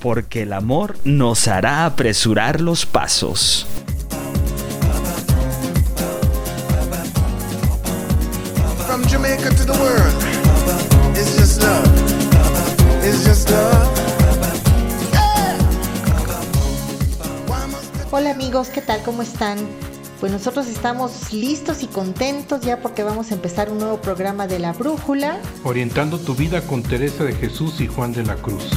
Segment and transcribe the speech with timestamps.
[0.00, 3.66] Porque el amor nos hará apresurar los pasos.
[8.86, 11.84] From Jamaica to the world, it's just love.
[13.04, 13.88] It's just love.
[18.10, 19.02] Hola amigos, ¿qué tal?
[19.02, 19.58] ¿Cómo están?
[20.18, 24.58] Pues nosotros estamos listos y contentos ya porque vamos a empezar un nuevo programa de
[24.58, 25.38] La Brújula.
[25.64, 28.70] Orientando tu vida con Teresa de Jesús y Juan de la Cruz.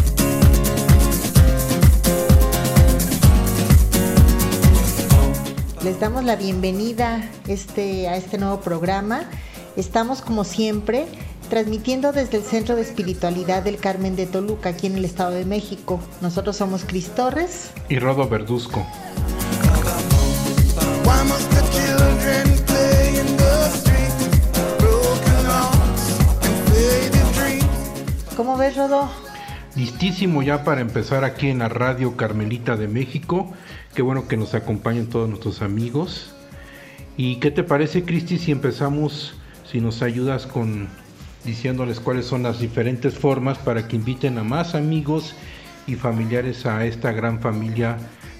[5.83, 9.25] Les damos la bienvenida este, a este nuevo programa.
[9.75, 11.07] Estamos como siempre
[11.49, 15.43] transmitiendo desde el Centro de Espiritualidad del Carmen de Toluca, aquí en el Estado de
[15.43, 15.99] México.
[16.21, 17.71] Nosotros somos Cris Torres.
[17.89, 18.85] Y Rodo Verduzco.
[28.37, 29.09] ¿Cómo ves, Rodo?
[29.75, 33.51] Listísimo ya para empezar aquí en la Radio Carmelita de México.
[33.95, 36.33] Qué bueno que nos acompañen todos nuestros amigos.
[37.15, 39.35] ¿Y qué te parece, Cristi, si empezamos,
[39.69, 40.89] si nos ayudas con
[41.43, 45.35] diciéndoles cuáles son las diferentes formas para que inviten a más amigos
[45.85, 47.97] y familiares a esta gran familia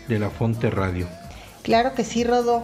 [0.08, 1.08] de la Fonte Radio?
[1.62, 2.64] Claro que sí, Rodo.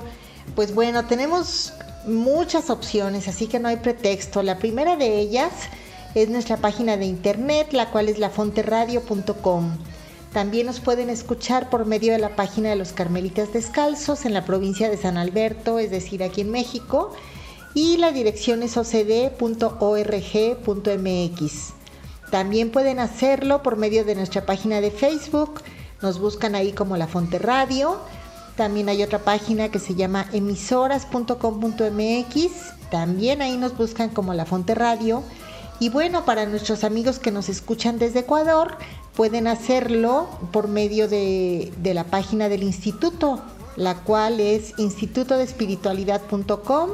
[0.56, 1.74] Pues bueno, tenemos
[2.08, 4.42] muchas opciones, así que no hay pretexto.
[4.42, 5.52] La primera de ellas
[6.16, 9.78] es nuestra página de internet, la cual es lafonteradio.com.
[10.34, 14.46] También nos pueden escuchar por medio de la página de los Carmelitas Descalzos en la
[14.46, 17.12] provincia de San Alberto, es decir, aquí en México.
[17.74, 19.34] Y la dirección es ocd.org.mx.
[22.30, 25.62] También pueden hacerlo por medio de nuestra página de Facebook.
[26.02, 27.98] Nos buscan ahí como La Fonte Radio.
[28.56, 32.52] También hay otra página que se llama emisoras.com.mx.
[32.92, 35.24] También ahí nos buscan como La Fonte Radio.
[35.80, 38.78] Y bueno, para nuestros amigos que nos escuchan desde Ecuador,
[39.20, 43.42] pueden hacerlo por medio de, la página del instituto,
[43.76, 46.90] la cual es institutodespiritualidad.com.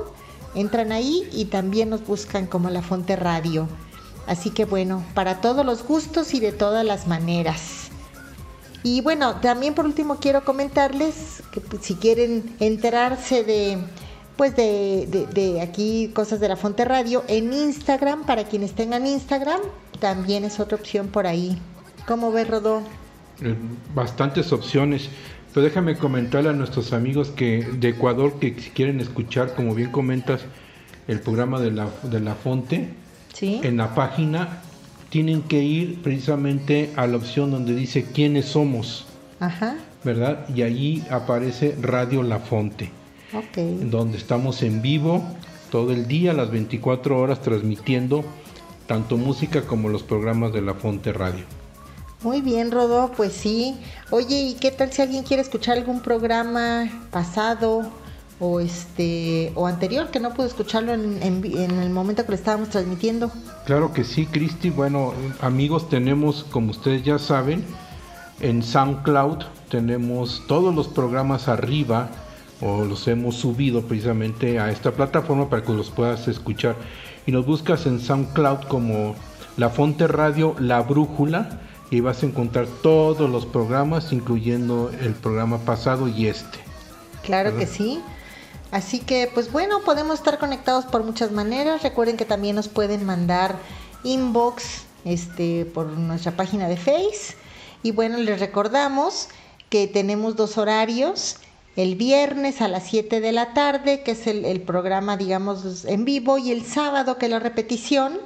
[0.56, 3.68] Entran ahí y también nos buscan como La Fonte Radio.
[4.26, 7.92] Así que bueno, para todos los gustos y de todas las maneras.
[8.82, 13.78] Y bueno, también por último quiero comentarles que pues, si quieren enterarse de
[14.36, 19.62] pues de, de aquí cosas de la Fonte Radio en Instagram, para quienes tengan Instagram,
[20.00, 21.62] también es otra opción por ahí.
[22.08, 22.82] ¿Cómo ves, Rodó?
[23.42, 23.56] Eh,
[23.94, 25.10] bastantes opciones.
[25.54, 29.92] Pero déjame comentarle a nuestros amigos que de Ecuador que si quieren escuchar, como bien
[29.92, 30.42] comentas,
[31.08, 32.90] el programa de la, de la Fonte,
[33.34, 33.60] Sí.
[33.64, 34.62] en la página
[35.10, 39.06] tienen que ir precisamente a la opción donde dice quiénes somos,
[39.40, 39.76] Ajá.
[40.04, 40.46] ¿verdad?
[40.54, 42.92] Y allí aparece Radio La Fonte,
[43.34, 43.58] Ok.
[43.90, 45.24] donde estamos en vivo
[45.70, 48.24] todo el día, las 24 horas, transmitiendo
[48.88, 51.44] tanto música como los programas de La Fonte Radio.
[52.22, 53.78] Muy bien, Rodó, pues sí.
[54.10, 57.92] Oye, ¿y qué tal si alguien quiere escuchar algún programa pasado
[58.40, 62.70] o este o anterior que no pudo escucharlo en, en el momento que lo estábamos
[62.70, 63.32] transmitiendo?
[63.66, 64.70] Claro que sí, Cristi.
[64.70, 67.64] Bueno, amigos, tenemos, como ustedes ya saben,
[68.42, 72.10] en SoundCloud tenemos todos los programas arriba
[72.62, 76.76] o los hemos subido precisamente a esta plataforma para que los puedas escuchar.
[77.26, 79.16] Y nos buscas en SoundCloud como
[79.58, 85.60] La Fonte Radio, La Brújula y vas a encontrar todos los programas, incluyendo el programa
[85.60, 86.60] pasado y este.
[87.24, 88.02] Claro que sí.
[88.72, 91.84] Así que, pues bueno, podemos estar conectados por muchas maneras.
[91.84, 93.56] Recuerden que también nos pueden mandar
[94.04, 97.36] inbox este, por nuestra página de Face.
[97.84, 99.30] Y bueno, les recordamos
[99.70, 101.38] que tenemos dos horarios.
[101.76, 106.06] El viernes a las 7 de la tarde, que es el, el programa, digamos, en
[106.06, 108.18] vivo, y el sábado, que es la repetición,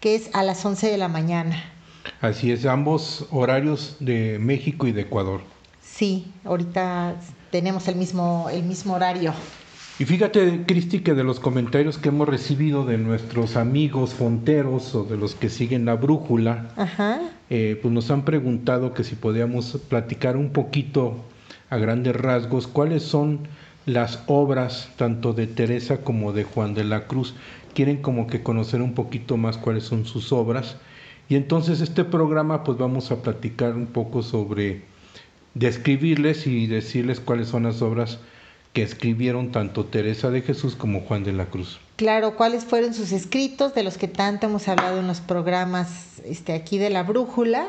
[0.00, 1.73] que es a las 11 de la mañana.
[2.20, 5.40] Así es, ambos horarios de México y de Ecuador.
[5.80, 7.16] Sí, ahorita
[7.50, 9.32] tenemos el mismo, el mismo horario.
[9.98, 15.04] Y fíjate, Cristi, que de los comentarios que hemos recibido de nuestros amigos fonteros o
[15.04, 17.20] de los que siguen la brújula, Ajá.
[17.48, 21.24] eh, pues nos han preguntado que si podíamos platicar un poquito
[21.70, 23.46] a grandes rasgos cuáles son
[23.86, 27.34] las obras tanto de Teresa como de Juan de la Cruz.
[27.72, 30.76] Quieren como que conocer un poquito más cuáles son sus obras
[31.28, 34.82] Y entonces este programa pues vamos a platicar un poco sobre
[35.54, 38.18] describirles y decirles cuáles son las obras
[38.72, 41.78] que escribieron tanto Teresa de Jesús como Juan de la Cruz.
[41.96, 46.52] Claro, cuáles fueron sus escritos de los que tanto hemos hablado en los programas este,
[46.52, 47.68] aquí de la brújula.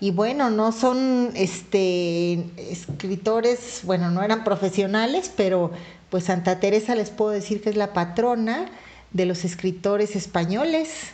[0.00, 5.72] Y bueno, no son este, escritores, bueno, no eran profesionales, pero
[6.08, 8.64] pues Santa Teresa les puedo decir que es la patrona
[9.12, 11.12] de los escritores españoles.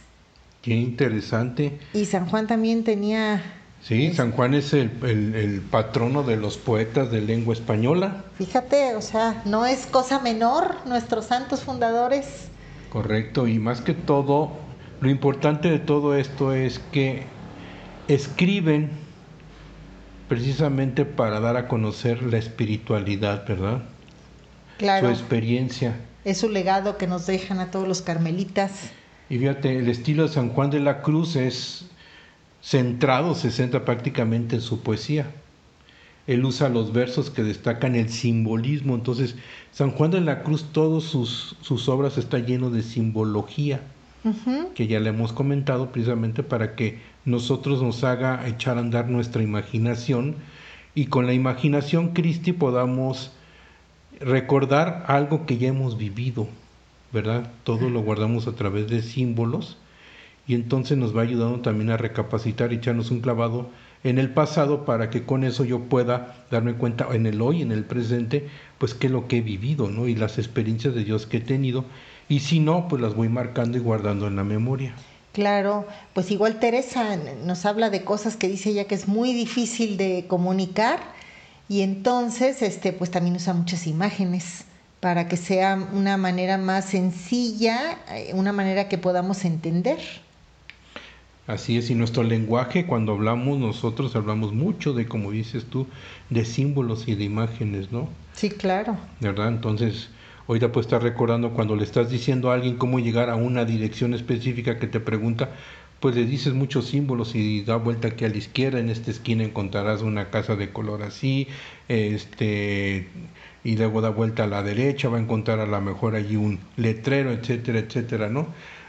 [0.67, 1.79] Qué interesante.
[1.95, 3.41] Y San Juan también tenía
[3.83, 8.25] Sí, San Juan es el, el- el patrono de los poetas de lengua española.
[8.37, 12.49] Fíjate, o sea, no es cosa menor nuestros santos fundadores.
[12.91, 14.51] Correcto, y más que todo,
[15.01, 17.27] lo importante de todo esto es que
[18.09, 18.91] escriben
[20.29, 23.83] precisamente para dar a conocer la espiritualidad, ¿verdad?
[24.79, 25.95] Claro, Su experiencia.
[26.25, 28.73] es su legado que nos dejan a todos los carmelitas.
[29.29, 31.87] Y fíjate, el estilo de San Juan de la Cruz es
[32.63, 35.31] centrado, se centra prácticamente en su poesía.
[36.27, 38.95] Él usa los versos que destacan el simbolismo.
[38.95, 39.37] Entonces,
[39.73, 43.81] San Juan de la Cruz, todas sus, sus obras está lleno de simbología.
[44.75, 49.41] Que ya le hemos comentado precisamente para que nosotros nos haga echar a andar nuestra
[49.41, 50.35] imaginación
[50.97, 53.31] y con la imaginación Cristi podamos
[54.19, 56.49] recordar algo que ya hemos vivido,
[57.65, 59.79] Todo lo guardamos a través de símbolos
[60.47, 63.71] y entonces nos va ayudando también a recapacitar y echarnos un clavado
[64.05, 67.73] en el pasado para que con eso yo pueda darme cuenta en el hoy, en
[67.73, 68.49] el presente,
[68.79, 70.07] pues qué es lo que he vivido, ¿no?
[70.09, 71.87] Y las experiencias de Dios que he tenido
[72.29, 74.95] y si no, pues las voy marcando y guardando en la memoria.
[75.33, 79.97] Claro, pues igual Teresa nos habla de cosas que dice ella que es muy difícil
[79.97, 81.01] de comunicar
[81.69, 84.65] y entonces este pues también usa muchas imágenes
[85.07, 90.01] para que sea una manera más sencilla, eh, una manera que podamos entender.
[91.47, 95.87] Así es, y nuestro lenguaje, cuando hablamos, nosotros hablamos mucho de, como dices tú,
[96.29, 98.09] de símbolos y de imágenes, ¿no?
[98.33, 98.97] Sí, claro.
[99.21, 99.47] ¿Verdad?
[99.47, 100.09] Entonces,
[100.49, 104.13] ahorita pues estar recordando cuando le estás diciendo a alguien cómo llegar a una dirección
[104.13, 105.51] específica que te pregunta,
[106.01, 109.45] pues le dices muchos símbolos y da vuelta aquí a la izquierda, en esta esquina
[109.45, 111.47] encontrarás una casa de color así,
[111.87, 113.07] este,
[113.67, 116.61] y luego da vuelta a la derecha, va a encontrar a lo mejor allí un
[116.77, 118.47] letrero, etcétera, etcétera, ¿no?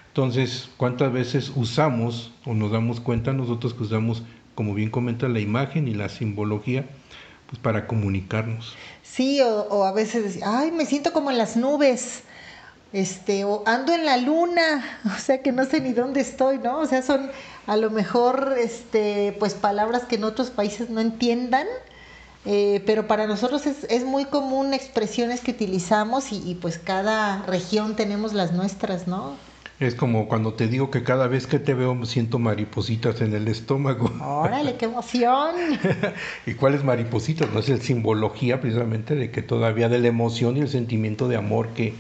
[0.09, 4.21] Entonces, ¿cuántas veces usamos o nos damos cuenta nosotros que usamos,
[4.53, 6.85] como bien comenta, la imagen y la simbología,
[7.47, 8.75] pues para comunicarnos?
[9.01, 12.21] Sí, o, o a veces ay, me siento como en las nubes,
[12.93, 16.81] este, o ando en la luna, o sea que no sé ni dónde estoy, ¿no?
[16.81, 17.31] O sea, son
[17.65, 21.65] a lo mejor, este, pues palabras que en otros países no entiendan,
[22.47, 27.43] eh, pero para nosotros es, es muy común expresiones que utilizamos y, y pues cada
[27.43, 29.35] región tenemos las nuestras, ¿no?
[29.79, 33.35] Es como cuando te digo que cada vez que te veo me siento maripositas en
[33.35, 34.11] el estómago.
[34.23, 35.55] Órale, qué emoción.
[36.47, 37.51] ¿Y cuáles maripositas?
[37.53, 41.35] No es el simbología precisamente de que todavía de la emoción y el sentimiento de
[41.35, 41.93] amor que,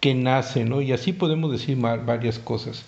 [0.00, 0.80] que nace, ¿no?
[0.80, 2.84] Y así podemos decir varias cosas.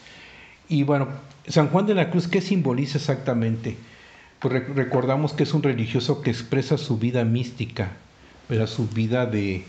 [0.69, 1.09] Y bueno,
[1.47, 3.77] San Juan de la Cruz, ¿qué simboliza exactamente?
[4.41, 7.93] Pues rec- recordamos que es un religioso que expresa su vida mística,
[8.49, 8.67] ¿verdad?
[8.67, 9.65] su vida de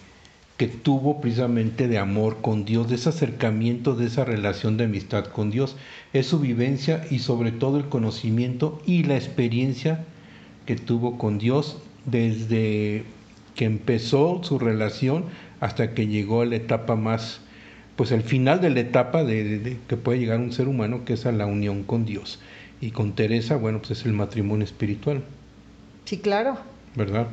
[0.58, 5.26] que tuvo precisamente de amor con Dios, de ese acercamiento, de esa relación de amistad
[5.26, 5.78] con Dios.
[6.14, 10.04] Es su vivencia y sobre todo el conocimiento y la experiencia
[10.66, 13.04] que tuvo con Dios desde
[13.56, 15.26] que empezó su relación
[15.60, 17.40] hasta que llegó a la etapa más,
[17.96, 21.14] pues el final de la etapa de- de que puede llegar un ser humano, que
[21.14, 22.40] es a la unión con Dios.
[22.82, 25.24] Y con Teresa, bueno, pues es el matrimonio espiritual.
[26.06, 26.58] Sí, claro.
[26.98, 27.28] ¿verdad?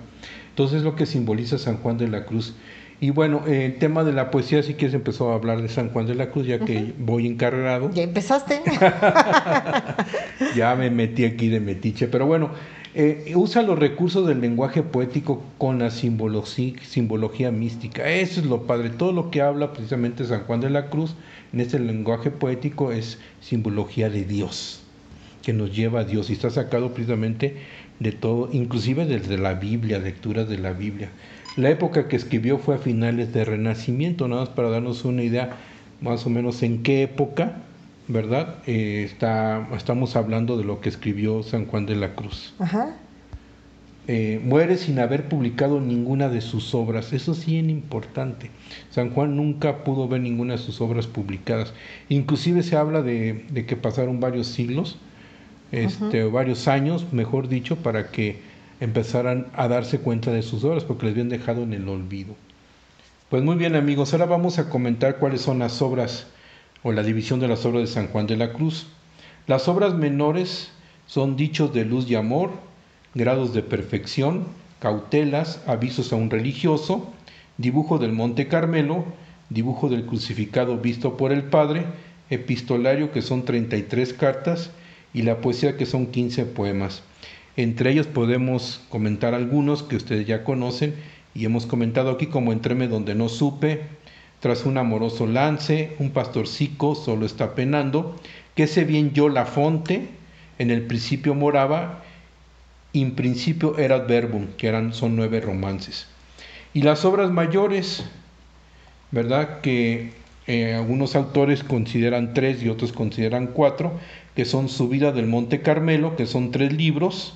[0.50, 2.54] Entonces lo que simboliza San Juan de la Cruz.
[3.00, 6.06] Y bueno, el tema de la poesía, si quieres empezó a hablar de San Juan
[6.06, 8.62] de la Cruz, ya que voy encarregado, Ya empezaste.
[10.56, 12.50] ya me metí aquí de metiche, pero bueno,
[12.94, 18.08] eh, usa los recursos del lenguaje poético con la simbología mística.
[18.08, 21.16] Eso es lo padre, todo lo que habla precisamente San Juan de la Cruz
[21.52, 24.83] en este lenguaje poético es simbología de Dios,
[25.44, 27.56] que nos lleva a Dios y está sacado precisamente
[28.00, 31.10] de todo, inclusive desde la Biblia, lecturas de la Biblia.
[31.56, 35.56] La época que escribió fue a finales del Renacimiento, nada más para darnos una idea
[36.00, 37.58] más o menos en qué época,
[38.08, 38.56] ¿verdad?
[38.66, 42.54] Eh, está, estamos hablando de lo que escribió San Juan de la Cruz.
[42.58, 42.96] Ajá.
[44.06, 47.12] Eh, muere sin haber publicado ninguna de sus obras.
[47.14, 48.50] Eso sí es importante.
[48.90, 51.72] San Juan nunca pudo ver ninguna de sus obras publicadas.
[52.10, 54.98] Inclusive se habla de, de que pasaron varios siglos,
[55.74, 58.40] este, varios años, mejor dicho, para que
[58.80, 62.34] empezaran a darse cuenta de sus obras, porque les habían dejado en el olvido.
[63.28, 66.26] Pues muy bien amigos, ahora vamos a comentar cuáles son las obras
[66.82, 68.86] o la división de las obras de San Juan de la Cruz.
[69.46, 70.70] Las obras menores
[71.06, 72.52] son dichos de luz y amor,
[73.14, 74.44] grados de perfección,
[74.78, 77.12] cautelas, avisos a un religioso,
[77.58, 79.04] dibujo del Monte Carmelo,
[79.50, 81.84] dibujo del crucificado visto por el Padre,
[82.30, 84.70] epistolario que son 33 cartas
[85.14, 87.02] y la poesía que son 15 poemas.
[87.56, 90.94] Entre ellos podemos comentar algunos que ustedes ya conocen
[91.34, 93.82] y hemos comentado aquí como Entreme donde no supe,
[94.40, 98.16] tras un amoroso lance, un pastorcico solo está penando,
[98.54, 100.08] que se bien yo la fonte,
[100.58, 102.02] en el principio moraba,
[102.92, 106.08] in principio erat verbum, que eran, son nueve romances.
[106.74, 108.04] Y las obras mayores,
[109.12, 109.60] ¿verdad?
[109.60, 110.12] Que
[110.46, 113.98] eh, algunos autores consideran tres y otros consideran cuatro,
[114.34, 117.34] que son Subida del Monte Carmelo, que son tres libros,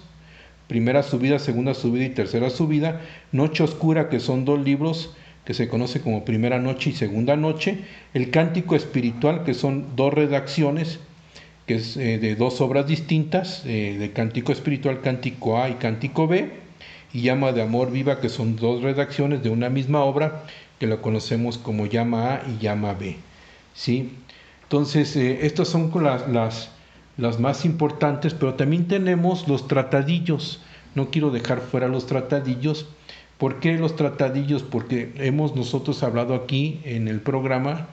[0.66, 3.00] primera subida, segunda subida y tercera subida,
[3.32, 5.14] Noche Oscura, que son dos libros
[5.44, 7.78] que se conoce como Primera Noche y Segunda Noche,
[8.12, 11.00] el Cántico Espiritual, que son dos redacciones,
[11.66, 16.26] que es eh, de dos obras distintas, eh, de Cántico Espiritual, Cántico A y Cántico
[16.26, 16.50] B,
[17.14, 20.44] y Llama de Amor Viva, que son dos redacciones de una misma obra,
[20.78, 23.16] que lo conocemos como Llama A y Llama B.
[23.74, 24.12] ¿sí?
[24.64, 26.70] Entonces, eh, estas son las,
[27.18, 30.62] las más importantes, pero también tenemos los tratadillos.
[30.94, 32.86] No quiero dejar fuera los tratadillos.
[33.36, 34.62] ¿Por qué los tratadillos?
[34.62, 37.88] Porque hemos nosotros hablado aquí en el programa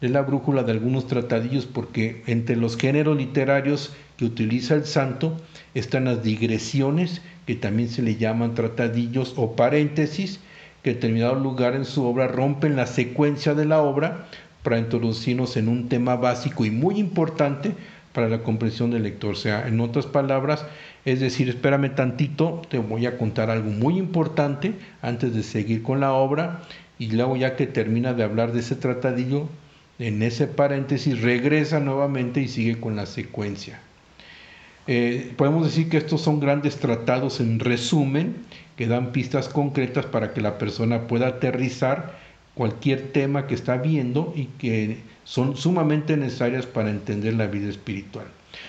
[0.00, 5.36] de la brújula de algunos tratadillos, porque entre los géneros literarios que utiliza el santo
[5.74, 10.40] están las digresiones, que también se le llaman tratadillos o paréntesis,
[10.82, 14.26] que en determinado lugar en su obra rompen la secuencia de la obra
[14.62, 17.74] para introducirnos en un tema básico y muy importante
[18.12, 19.32] para la comprensión del lector.
[19.32, 20.66] O sea, en otras palabras,
[21.04, 26.00] es decir, espérame tantito, te voy a contar algo muy importante antes de seguir con
[26.00, 26.62] la obra
[26.98, 29.48] y luego ya que termina de hablar de ese tratadillo,
[29.98, 33.80] en ese paréntesis regresa nuevamente y sigue con la secuencia.
[34.86, 38.36] Eh, podemos decir que estos son grandes tratados en resumen
[38.76, 42.18] que dan pistas concretas para que la persona pueda aterrizar
[42.54, 48.26] cualquier tema que está viendo y que son sumamente necesarias para entender la vida espiritual.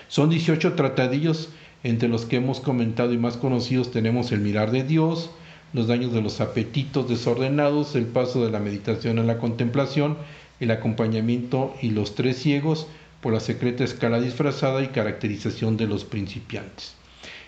[0.07, 1.49] Son 18 tratadillos
[1.83, 5.31] entre los que hemos comentado y más conocidos tenemos el mirar de Dios,
[5.73, 10.17] los daños de los apetitos desordenados, el paso de la meditación a la contemplación,
[10.59, 12.87] el acompañamiento y los tres ciegos
[13.21, 16.95] por la secreta escala disfrazada y caracterización de los principiantes.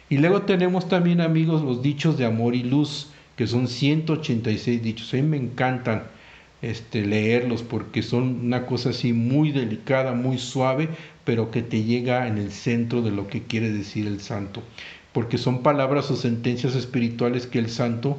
[0.09, 3.07] Y luego tenemos también amigos los dichos de amor y luz,
[3.38, 5.13] que son 186 dichos.
[5.13, 6.03] A mí me encantan
[6.69, 10.89] este, leerlos porque son una cosa así muy delicada, muy suave,
[11.24, 14.63] pero que te llega en el centro de lo que quiere decir el santo.
[15.13, 18.17] Porque son palabras o sentencias espirituales que el santo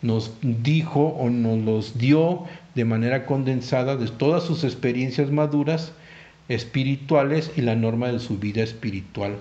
[0.00, 5.92] nos dijo o nos los dio de manera condensada de todas sus experiencias maduras
[6.48, 9.36] espirituales y la norma de su vida espiritual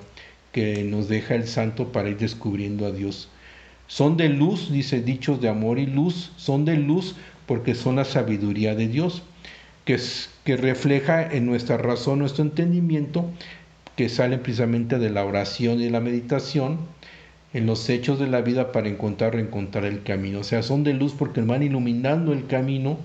[0.52, 3.30] que nos deja el santo para ir descubriendo a Dios.
[3.86, 7.16] Son de luz, dice dichos de amor y luz, son de luz
[7.48, 9.24] porque son la sabiduría de Dios,
[9.86, 13.26] que, es, que refleja en nuestra razón, nuestro entendimiento,
[13.96, 16.78] que sale precisamente de la oración y la meditación,
[17.54, 20.40] en los hechos de la vida para encontrar, reencontrar el camino.
[20.40, 23.00] O sea, son de luz porque van iluminando el camino,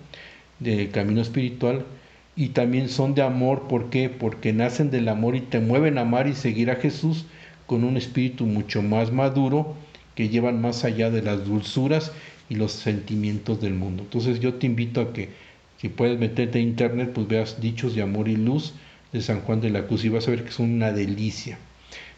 [0.58, 1.86] del camino espiritual,
[2.34, 4.08] y también son de amor, ¿por qué?
[4.08, 7.26] Porque nacen del amor y te mueven a amar y seguir a Jesús
[7.66, 9.74] con un espíritu mucho más maduro,
[10.14, 12.12] que llevan más allá de las dulzuras
[12.48, 14.02] y los sentimientos del mundo.
[14.02, 15.30] Entonces yo te invito a que
[15.78, 18.74] si puedes meterte a internet, pues veas dichos de amor y luz
[19.12, 21.58] de San Juan de la Cruz y vas a ver que son una delicia.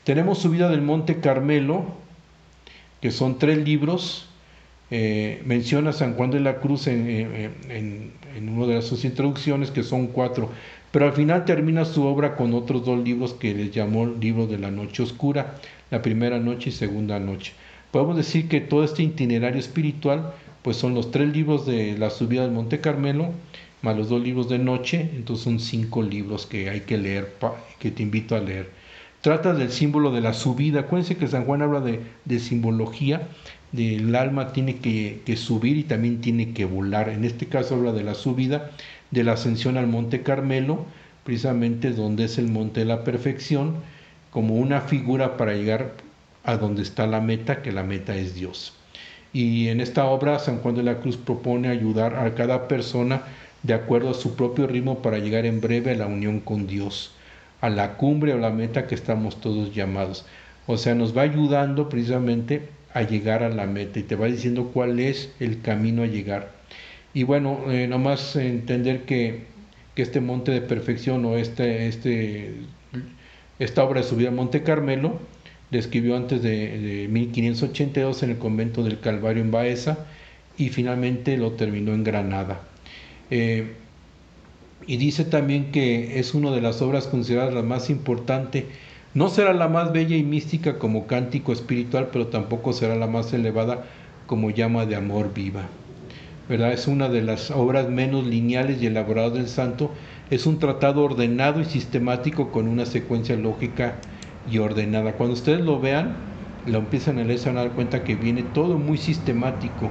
[0.05, 1.87] Tenemos Subida del Monte Carmelo,
[3.01, 4.29] que son tres libros.
[4.91, 9.83] Eh, menciona San Juan de la Cruz en, en, en una de sus introducciones, que
[9.83, 10.51] son cuatro,
[10.93, 14.59] pero al final termina su obra con otros dos libros que les llamó Libro de
[14.59, 15.57] la Noche Oscura,
[15.91, 17.53] la primera noche y segunda noche.
[17.95, 22.43] Podemos decir que todo este itinerario espiritual, pues son los tres libros de la subida
[22.43, 23.31] del Monte Carmelo,
[23.83, 27.37] más los dos libros de noche, entonces son cinco libros que hay que leer,
[27.79, 28.69] que te invito a leer.
[29.21, 30.81] Trata del símbolo de la subida.
[30.81, 33.29] Acuérdense que San Juan habla de, de simbología,
[33.71, 37.11] del alma tiene que, que, subir y también tiene que volar.
[37.11, 38.73] En este caso habla de la subida,
[39.13, 40.85] de la ascensión al Monte Carmelo,
[41.23, 43.77] precisamente donde es el monte de la perfección,
[44.33, 45.93] como una figura para llegar
[46.45, 48.75] a donde está la meta, que la meta es Dios.
[49.33, 53.23] Y en esta obra San Juan de la Cruz propone ayudar a cada persona
[53.65, 57.13] de acuerdo a su propio ritmo para llegar en breve a la unión con Dios,
[57.61, 60.25] a la cumbre o la meta que estamos todos llamados.
[60.67, 64.71] O sea, nos va ayudando precisamente a llegar a la meta y te va diciendo
[64.73, 66.53] cuál es el camino a llegar.
[67.13, 69.45] Y bueno, eh, nomás entender que,
[69.95, 72.55] que, este monte de perfección o este, este
[73.59, 75.21] esta obra de subida al Monte Carmelo
[75.79, 79.99] escribió antes de, de 1582 en el convento del Calvario en Baeza
[80.57, 82.61] y finalmente lo terminó en Granada.
[83.31, 83.75] Eh,
[84.87, 88.67] y dice también que es una de las obras consideradas la más importante.
[89.15, 93.33] No será la más bella y mística como cántico espiritual, pero tampoco será la más
[93.33, 93.85] elevada
[94.27, 95.69] como llama de amor viva.
[96.49, 96.73] ¿Verdad?
[96.73, 99.91] Es una de las obras menos lineales y elaboradas del santo.
[100.31, 103.97] Es un tratado ordenado y sistemático con una secuencia lógica
[104.51, 105.13] y ordenada.
[105.13, 106.15] Cuando ustedes lo vean,
[106.67, 109.91] lo empiezan a leer, se van a dar cuenta que viene todo muy sistemático.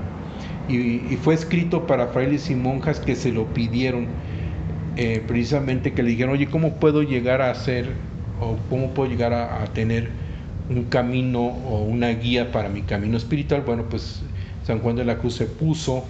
[0.67, 4.07] Y, fue escrito para frailes y monjas que se lo pidieron
[4.95, 7.89] eh, precisamente que le dijeron, oye, ¿cómo puedo llegar a hacer
[8.39, 10.09] o cómo puedo llegar a, tener
[10.69, 13.63] un camino o una guía para mi camino espiritual?
[13.65, 14.23] Bueno, pues
[14.65, 16.05] San Juan de la Cruz se puso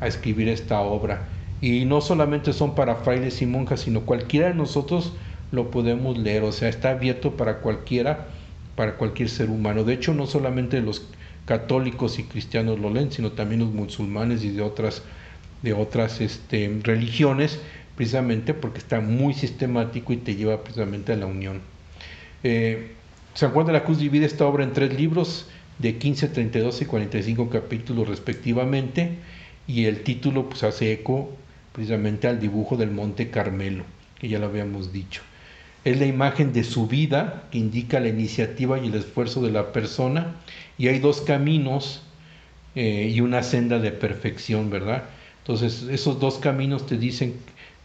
[0.00, 1.24] a escribir esta obra.
[1.60, 5.12] Y no solamente son para frailes y monjas, sino cualquiera de nosotros
[5.52, 8.28] lo podemos leer, o sea, está abierto para cualquiera,
[8.76, 9.84] para cualquier ser humano.
[9.84, 11.06] De hecho, no solamente los
[11.44, 15.02] católicos y cristianos lo leen, sino también los musulmanes y de otras,
[15.62, 17.60] de otras este, religiones
[17.96, 21.60] precisamente porque está muy sistemático y te lleva precisamente a la unión.
[22.42, 22.92] Eh,
[23.34, 26.84] San Juan de la Cruz divide esta obra en tres libros de 15, 32 y
[26.86, 29.16] 45 capítulos respectivamente
[29.66, 31.30] y el título pues hace eco
[31.72, 33.84] precisamente al dibujo del Monte Carmelo,
[34.18, 35.22] que ya lo habíamos dicho.
[35.84, 39.72] Es la imagen de su vida que indica la iniciativa y el esfuerzo de la
[39.72, 40.36] persona
[40.76, 42.02] y hay dos caminos
[42.74, 45.04] eh, y una senda de perfección, ¿verdad?
[45.38, 47.34] Entonces esos dos caminos te dicen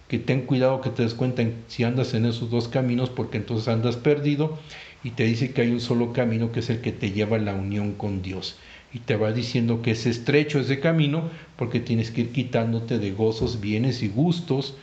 [0.09, 3.67] que ten cuidado que te des cuenta si andas en esos dos caminos porque entonces
[3.67, 4.59] andas perdido
[5.03, 7.39] y te dice que hay un solo camino que es el que te lleva a
[7.39, 8.57] la unión con Dios
[8.93, 13.11] y te va diciendo que es estrecho ese camino porque tienes que ir quitándote de
[13.11, 14.75] gozos, bienes y gustos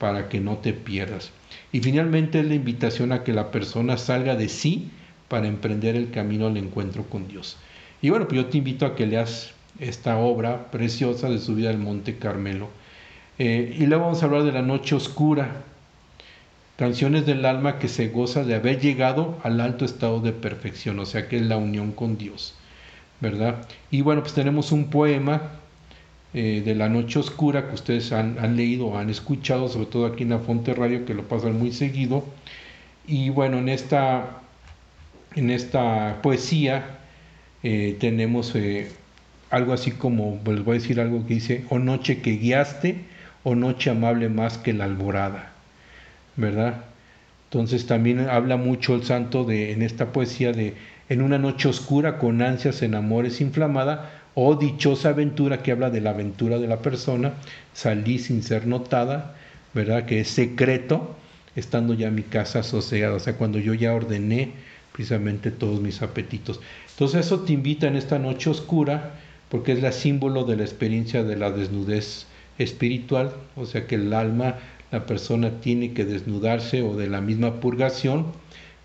[0.00, 1.30] para que no te pierdas.
[1.70, 4.90] Y finalmente es la invitación a que la persona salga de sí
[5.28, 7.58] para emprender el camino al encuentro con Dios.
[8.02, 11.70] Y bueno, pues yo te invito a que leas esta obra preciosa de su vida
[11.70, 12.68] al Monte Carmelo
[13.38, 15.62] eh, y luego vamos a hablar de la noche oscura,
[16.76, 21.06] canciones del alma que se goza de haber llegado al alto estado de perfección, o
[21.06, 22.54] sea que es la unión con Dios,
[23.20, 23.66] ¿verdad?
[23.90, 25.59] Y bueno, pues tenemos un poema
[26.32, 30.06] eh, de la noche oscura que ustedes han, han leído o han escuchado, sobre todo
[30.06, 32.24] aquí en la Fonte Radio, que lo pasan muy seguido.
[33.06, 34.40] Y bueno, en esta,
[35.34, 36.98] en esta poesía
[37.62, 38.90] eh, tenemos eh,
[39.50, 43.04] algo así como, les voy a decir algo que dice, o noche que guiaste,
[43.42, 45.52] o noche amable más que la alborada,
[46.36, 46.84] ¿verdad?
[47.44, 50.74] Entonces también habla mucho el santo de, en esta poesía de
[51.08, 56.00] en una noche oscura con ansias en amores inflamada, o dichosa aventura que habla de
[56.00, 57.34] la aventura de la persona,
[57.72, 59.34] salí sin ser notada,
[59.74, 60.06] ¿verdad?
[60.06, 61.16] Que es secreto,
[61.56, 64.52] estando ya mi casa sosegada, o sea, cuando yo ya ordené
[64.92, 66.60] precisamente todos mis apetitos.
[66.90, 69.14] Entonces eso te invita en esta noche oscura,
[69.48, 72.26] porque es la símbolo de la experiencia de la desnudez
[72.58, 74.56] espiritual, o sea que el alma,
[74.92, 78.26] la persona tiene que desnudarse o de la misma purgación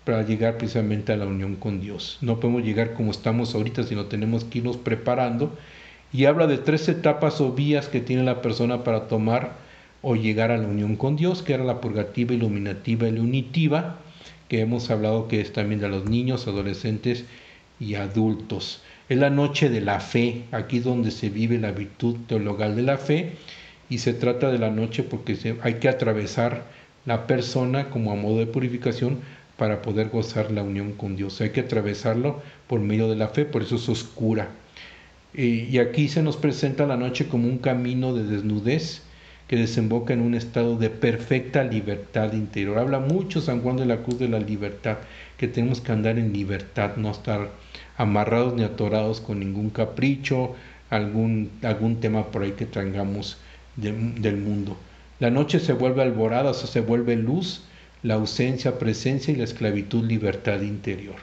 [0.06, 2.18] para llegar precisamente a la unión con Dios.
[2.20, 5.58] No podemos llegar como estamos ahorita, sino tenemos que irnos preparando.
[6.12, 9.56] Y habla de tres etapas o vías que tiene la persona para tomar
[10.02, 13.98] o llegar a la unión con Dios, que era la purgativa, iluminativa y unitiva,
[14.46, 17.24] que hemos hablado que es también de los niños, adolescentes
[17.80, 18.82] y adultos.
[19.08, 22.96] Es la noche de la fe, aquí donde se vive la virtud teologal de la
[22.96, 23.32] fe,
[23.90, 26.62] y se trata de la noche porque hay que atravesar
[27.06, 29.18] la persona como a modo de purificación
[29.56, 31.40] para poder gozar la unión con Dios.
[31.40, 34.50] Hay que atravesarlo por medio de la fe, por eso es oscura.
[35.34, 39.02] Y, y aquí se nos presenta la noche como un camino de desnudez
[39.48, 42.78] que desemboca en un estado de perfecta libertad interior.
[42.78, 44.98] Habla mucho San Juan de la Cruz de la libertad,
[45.36, 47.50] que tenemos que andar en libertad, no estar
[47.96, 50.54] amarrados ni atorados con ningún capricho,
[50.90, 53.38] algún, algún tema por ahí que tengamos
[53.76, 54.76] de, del mundo.
[55.20, 57.62] La noche se vuelve alborada, se vuelve luz,
[58.06, 61.16] la ausencia, presencia y la esclavitud, libertad interior.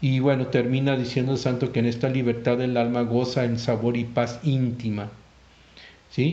[0.00, 3.96] Y bueno, termina diciendo el santo que en esta libertad el alma goza en sabor
[3.96, 5.10] y paz íntima.
[6.10, 6.24] ¿Sí?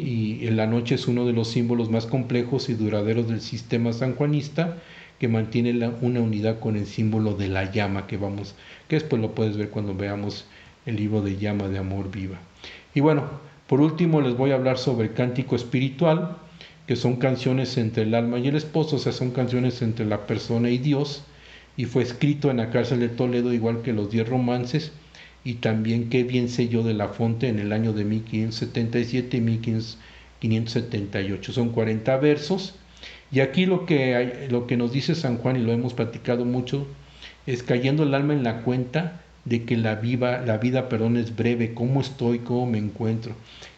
[0.42, 3.94] Y en la noche es uno de los símbolos más complejos y duraderos del sistema
[3.94, 4.78] sanjuanista
[5.20, 8.56] que mantiene una unidad con el símbolo de la llama que vamos,
[8.88, 10.46] que después lo puedes ver cuando veamos
[10.86, 12.40] el libro de llama de amor viva.
[12.96, 13.26] Y bueno,
[13.68, 16.38] por último, les voy a hablar sobre cántico espiritual,
[16.90, 20.26] que son canciones entre el alma y el esposo, o sea, son canciones entre la
[20.26, 21.24] persona y Dios,
[21.78, 24.92] y fue escrito en la cárcel de Toledo, igual que los diez romances,
[25.44, 29.42] y también qué bien sé yo de la fonte en el año de 1577 y
[29.42, 31.54] 1578.
[31.54, 32.74] Son 40 versos,
[33.32, 36.88] Y aquí lo que, lo que nos dice San Juan, y lo hemos platicado mucho,
[37.46, 41.36] es cayendo el alma en la cuenta de que la, viva, la vida perdón, es
[41.36, 43.36] breve, cómo estoy, cómo me encuentro,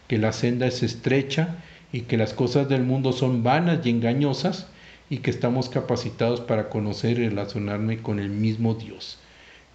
[0.08, 1.58] que la senda es estrecha
[1.92, 4.66] y que las cosas del mundo son vanas y engañosas
[5.10, 9.18] y que estamos capacitados para conocer y relacionarme con el mismo Dios,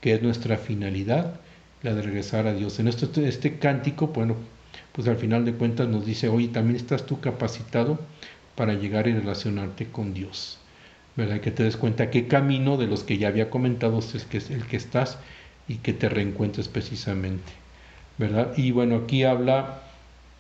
[0.01, 1.39] que es nuestra finalidad,
[1.83, 2.79] la de regresar a Dios.
[2.79, 4.35] En este, este cántico, bueno,
[4.93, 7.99] pues al final de cuentas nos dice, oye, también estás tú capacitado
[8.55, 10.57] para llegar y relacionarte con Dios.
[11.15, 11.39] ¿Verdad?
[11.39, 14.51] Que te des cuenta qué camino de los que ya había comentado es que es
[14.51, 15.17] el que estás
[15.67, 17.51] y que te reencuentres precisamente.
[18.17, 18.53] ¿Verdad?
[18.57, 19.81] Y bueno, aquí habla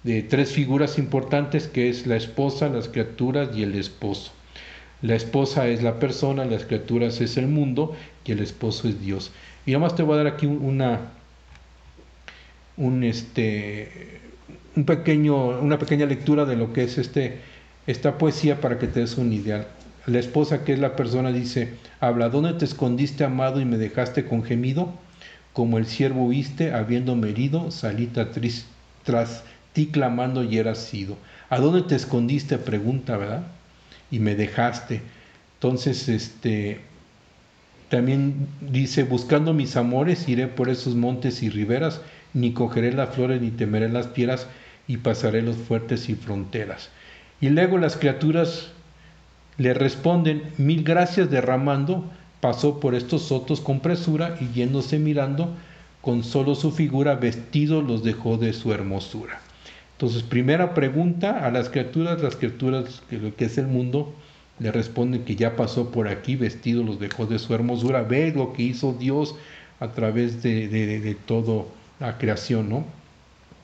[0.07, 4.31] de tres figuras importantes que es la esposa, las criaturas y el esposo.
[5.01, 7.93] La esposa es la persona, las criaturas es el mundo
[8.25, 9.31] y el esposo es Dios.
[9.65, 11.11] Y además te voy a dar aquí un- una
[12.77, 14.21] un este
[14.75, 17.41] un pequeño una pequeña lectura de lo que es este
[17.85, 19.67] esta poesía para que te des un ideal.
[20.05, 24.23] La esposa que es la persona dice, habla, ¿dónde te escondiste amado y me dejaste
[24.25, 24.93] con gemido?
[25.53, 28.09] Como el siervo huiste, habiéndome herido, salí
[29.03, 29.43] tras
[29.77, 31.17] ti clamando y eras sido.
[31.51, 32.57] ¿A dónde te escondiste?
[32.57, 33.43] Pregunta, ¿verdad?
[34.09, 35.03] Y me dejaste.
[35.57, 36.79] Entonces, este,
[37.87, 42.01] también dice, buscando mis amores, iré por esos montes y riberas,
[42.33, 44.47] ni cogeré las flores, ni temeré las fieras,
[44.87, 46.89] y pasaré los fuertes y fronteras.
[47.39, 48.71] Y luego las criaturas
[49.59, 52.03] le responden, mil gracias derramando,
[52.41, 55.55] pasó por estos sotos con presura, y yéndose mirando,
[56.01, 59.41] con solo su figura, vestido los dejó de su hermosura.
[59.97, 64.13] Entonces, primera pregunta a las criaturas, las criaturas que lo que es el mundo,
[64.59, 68.53] le responden que ya pasó por aquí, vestido los dejó de su hermosura, ve lo
[68.53, 69.35] que hizo Dios
[69.79, 72.85] a través de, de, todo la creación, ¿no?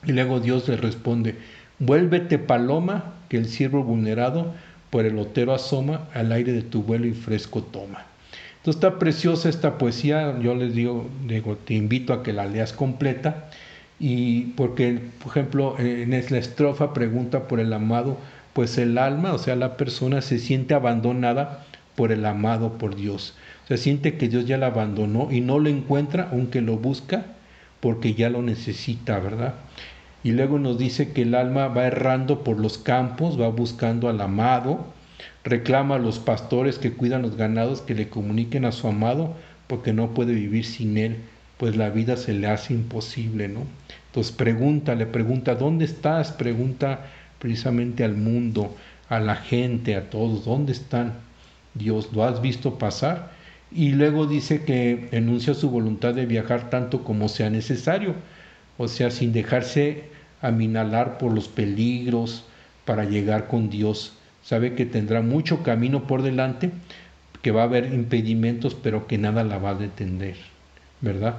[0.04, 1.36] Y luego Dios le responde,
[1.78, 4.54] vuélvete paloma, que el ciervo vulnerado
[4.90, 8.06] por el otero asoma, al aire de tu vuelo y fresco toma.
[8.56, 12.72] Entonces está preciosa esta poesía, yo les digo, digo, te invito a que la leas
[12.72, 13.50] completa,
[13.98, 18.18] y porque, por ejemplo, en la estrofa pregunta por el amado,
[18.52, 23.36] pues el alma, o sea, la persona se siente abandonada por el amado por Dios.
[23.68, 27.24] Se siente que Dios ya la abandonó y no lo encuentra, aunque lo busca,
[27.80, 29.54] porque ya lo necesita, ¿verdad?
[30.22, 34.20] Y luego nos dice que el alma va errando por los campos, va buscando al
[34.20, 34.86] amado,
[35.44, 39.34] reclama a los pastores que cuidan los ganados que le comuniquen a su amado,
[39.66, 41.18] porque no puede vivir sin él,
[41.64, 43.62] pues la vida se le hace imposible, ¿no?
[44.08, 46.30] Entonces pregunta, le pregunta, ¿dónde estás?
[46.30, 47.06] Pregunta
[47.38, 48.76] precisamente al mundo,
[49.08, 51.14] a la gente, a todos, ¿dónde están?
[51.72, 53.30] Dios, ¿lo has visto pasar?
[53.72, 58.14] Y luego dice que enuncia su voluntad de viajar tanto como sea necesario,
[58.76, 60.04] o sea, sin dejarse
[60.42, 62.44] aminalar por los peligros
[62.84, 64.12] para llegar con Dios.
[64.42, 66.72] Sabe que tendrá mucho camino por delante,
[67.40, 70.36] que va a haber impedimentos, pero que nada la va a detener,
[71.04, 71.36] ¿verdad?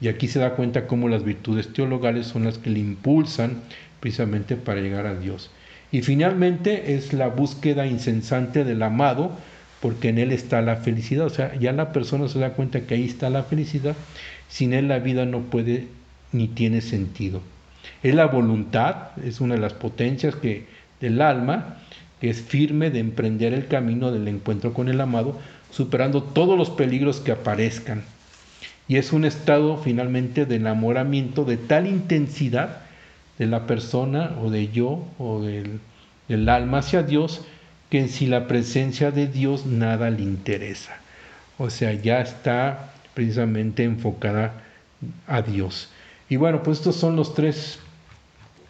[0.00, 3.60] Y aquí se da cuenta cómo las virtudes teologales son las que le impulsan
[4.00, 5.50] precisamente para llegar a Dios.
[5.90, 9.32] Y finalmente es la búsqueda incesante del amado,
[9.80, 11.26] porque en él está la felicidad.
[11.26, 13.96] O sea, ya la persona se da cuenta que ahí está la felicidad.
[14.48, 15.88] Sin él la vida no puede
[16.32, 17.40] ni tiene sentido.
[18.02, 20.66] Es la voluntad, es una de las potencias que,
[21.00, 21.78] del alma,
[22.20, 25.38] que es firme de emprender el camino del encuentro con el amado,
[25.70, 28.02] superando todos los peligros que aparezcan.
[28.88, 32.80] Y es un estado finalmente de enamoramiento de tal intensidad
[33.38, 37.42] de la persona o de yo o del, alma hacia Dios,
[37.90, 40.96] que en sí la presencia de Dios nada le interesa.
[41.58, 44.62] O sea, ya está precisamente enfocada
[45.26, 45.90] a Dios.
[46.28, 47.78] Y bueno, pues estos son los tres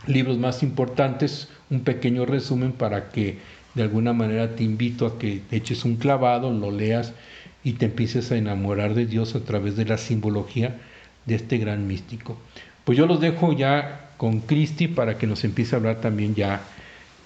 [0.06, 3.38] libros más importantes, un pequeño resumen para que
[3.74, 7.12] de alguna manera te invito a que eches un clavado, lo leas
[7.64, 10.78] y te empieces a enamorar de Dios a través de la simbología
[11.26, 12.38] de este gran místico.
[12.84, 16.62] Pues yo los dejo ya con Cristi para que nos empiece a hablar también ya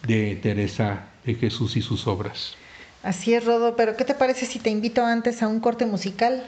[0.06, 2.56] de Teresa de Jesús y sus obras.
[3.02, 6.44] Así es, Rodo, pero ¿qué te parece si te invito antes a un corte musical?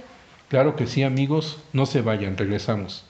[0.49, 3.05] Claro que sí, amigos, no se vayan, regresamos.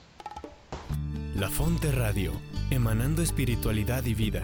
[1.35, 2.33] La Fonte Radio,
[2.71, 4.43] emanando espiritualidad y vida,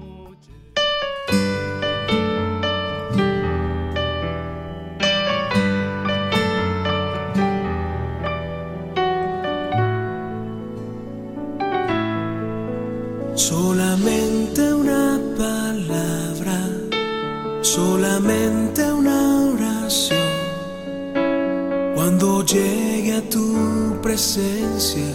[22.53, 25.07] Llegue a tu presencia,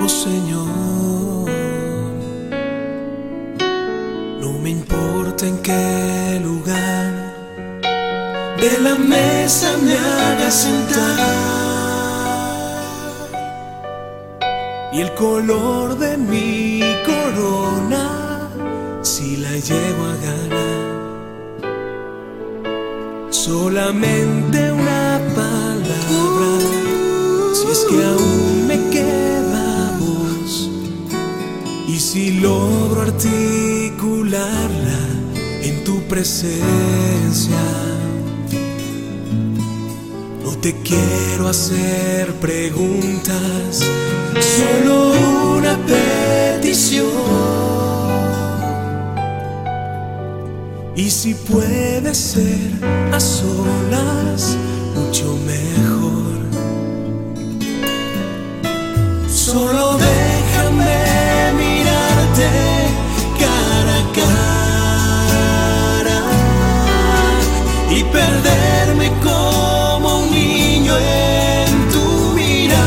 [0.00, 1.46] oh Señor,
[4.40, 7.34] no me importa en qué lugar
[8.62, 11.18] de la mesa me haga sentar.
[14.94, 18.48] Y el color de mi corona,
[19.02, 20.78] si la llevo a ganar.
[23.30, 25.07] Solamente una
[27.88, 30.70] que aún me queda voz.
[31.88, 34.98] Y si logro articularla
[35.62, 37.62] en tu presencia.
[40.44, 43.82] No te quiero hacer preguntas,
[44.56, 45.12] solo
[45.56, 47.06] una petición.
[50.96, 52.70] Y si puede ser
[53.12, 54.56] a solas,
[59.52, 60.96] Solo déjame
[61.56, 62.48] mirarte
[63.40, 66.20] cara a cara
[67.90, 72.82] y perderme como un niño en tu mirada.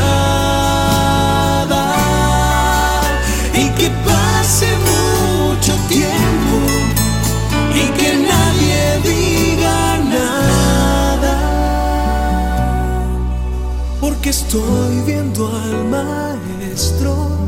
[3.54, 6.56] Y que pase mucho tiempo
[7.74, 11.36] y que nadie diga nada.
[14.00, 17.41] Porque estoy viendo al maestro cara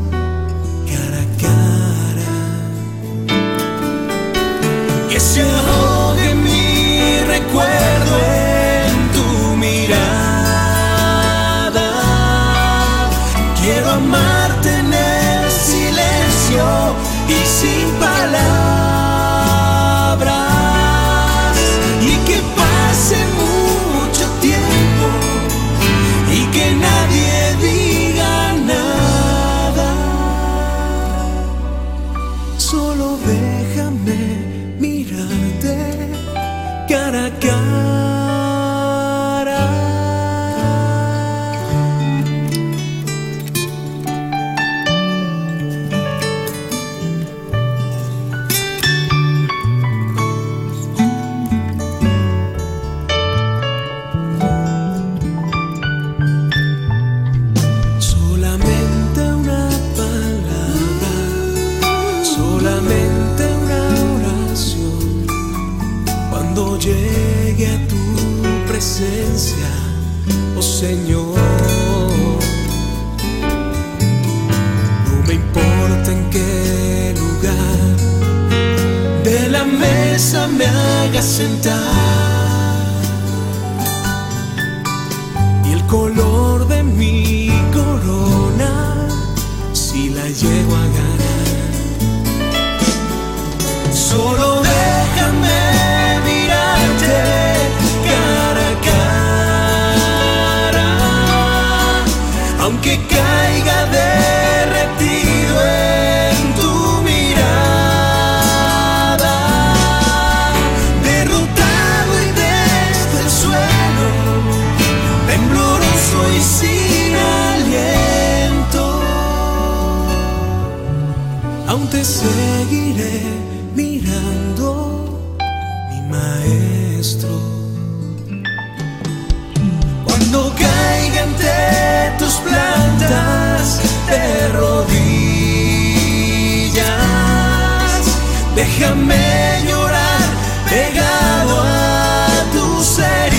[138.55, 140.21] déjame llorar
[140.69, 143.35] pegado a tus heridas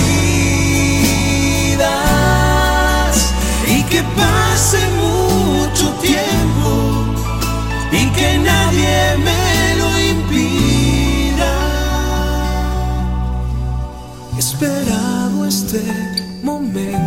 [3.67, 6.71] y que pase mucho tiempo
[7.91, 11.53] y que nadie me lo impida.
[14.37, 15.81] Esperado este
[16.43, 17.06] momento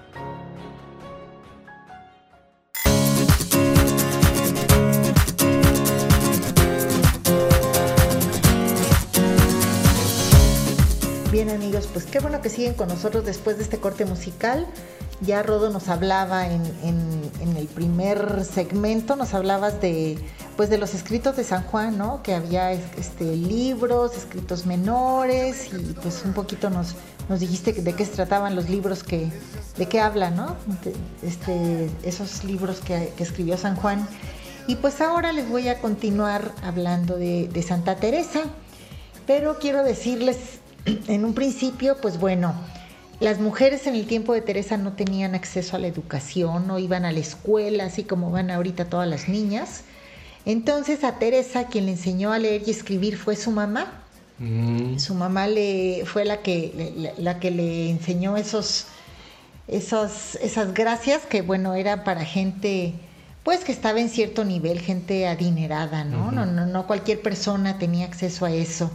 [11.31, 14.67] Bien amigos, pues qué bueno que siguen con nosotros después de este corte musical.
[15.21, 17.21] Ya Rodo nos hablaba en, en-
[17.55, 20.17] el primer segmento, nos hablabas de
[20.57, 22.23] pues de los escritos de San Juan, ¿no?
[22.23, 26.95] Que había este, libros, escritos menores y pues un poquito nos,
[27.29, 29.31] nos dijiste de qué se trataban los libros que,
[29.77, 30.55] de qué hablan, ¿no?
[31.21, 34.07] Este, esos libros que, escribió San Juan.
[34.67, 38.41] Y pues ahora les voy a continuar hablando de Santa Teresa.
[39.27, 40.37] Pero quiero decirles
[41.07, 42.53] en un principio, pues bueno,
[43.19, 47.05] las mujeres en el tiempo de Teresa no tenían acceso a la educación, no iban
[47.05, 49.83] a la escuela, así como van ahorita todas las niñas.
[50.45, 54.03] Entonces a Teresa quien le enseñó a leer y escribir fue su mamá.
[54.39, 58.87] Mm, Su mamá le, fue la que, la, la que le enseñó esos,
[59.67, 62.93] esos, esas gracias que, bueno, eran para gente,
[63.43, 66.31] pues que estaba en cierto nivel, gente adinerada, ¿no?
[66.31, 68.91] no, no, no cualquier persona tenía acceso a eso.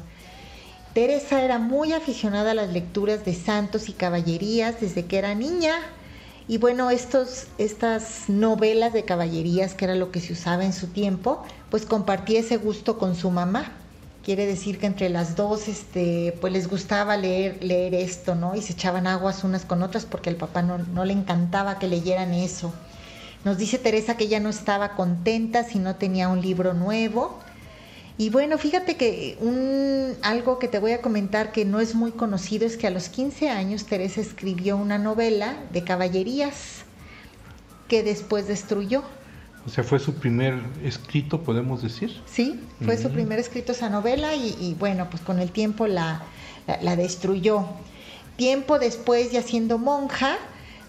[0.96, 5.74] Teresa era muy aficionada a las lecturas de santos y caballerías desde que era niña.
[6.48, 10.86] Y bueno, estos, estas novelas de caballerías, que era lo que se usaba en su
[10.86, 13.72] tiempo, pues compartía ese gusto con su mamá.
[14.24, 18.56] Quiere decir que entre las dos, este, pues les gustaba leer, leer esto, ¿no?
[18.56, 21.88] Y se echaban aguas unas con otras porque al papá no, no le encantaba que
[21.88, 22.72] leyeran eso.
[23.44, 27.38] Nos dice Teresa que ella no estaba contenta si no tenía un libro nuevo.
[28.18, 32.12] Y bueno, fíjate que un, algo que te voy a comentar que no es muy
[32.12, 36.84] conocido es que a los 15 años Teresa escribió una novela de caballerías
[37.88, 39.02] que después destruyó.
[39.66, 42.22] o sea, fue su primer escrito, podemos decir.
[42.26, 46.22] Sí, fue su primer escrito esa novela y, y bueno, pues con el tiempo la,
[46.66, 47.66] la- la destruyó.
[48.36, 50.36] Tiempo después, ya siendo monja,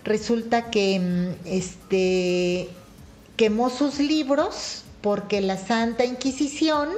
[0.05, 2.69] resulta que mm, este,
[3.35, 6.89] quemó sus libros porque la Santa Inquisición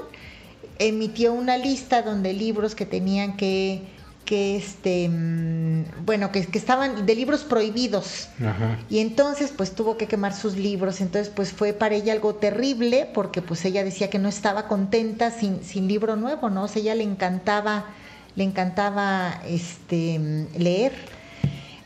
[0.80, 3.84] emitió una lista donde libros que tenían que,
[4.24, 8.30] que este, mm, bueno, que, que estaban de libros prohibidos.
[8.40, 8.80] Ajá.
[8.90, 13.10] Y entonces pues tuvo que quemar sus libros, entonces pues fue para ella algo terrible
[13.14, 16.64] porque pues ella decía que no estaba contenta sin, sin libro nuevo, ¿no?
[16.64, 17.86] O sea, ella le encantaba,
[18.36, 20.94] le encantaba este leer.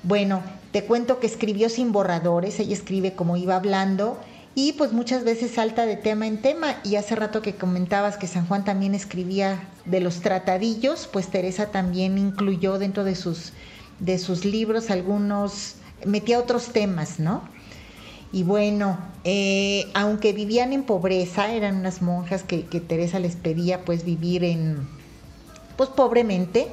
[0.03, 4.19] Bueno, te cuento que escribió sin borradores, ella escribe como iba hablando
[4.55, 8.27] y pues muchas veces salta de tema en tema y hace rato que comentabas que
[8.27, 13.53] San Juan también escribía de los tratadillos, pues Teresa también incluyó dentro de sus
[13.99, 17.41] de sus libros algunos metía otros temas, ¿no?
[18.31, 23.85] Y bueno, eh, aunque vivían en pobreza, eran unas monjas que, que Teresa les pedía
[23.85, 24.87] pues vivir en,
[25.77, 26.67] pues pobremente,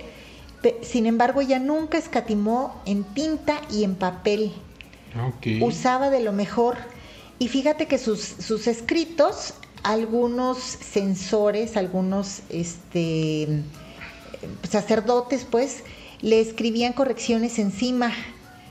[0.83, 4.53] sin embargo ella nunca escatimó en tinta y en papel,
[5.61, 6.77] usaba de lo mejor.
[7.41, 13.63] Y fíjate que sus, sus escritos, algunos censores, algunos este,
[14.71, 15.83] sacerdotes, pues,
[16.21, 18.13] le escribían correcciones encima.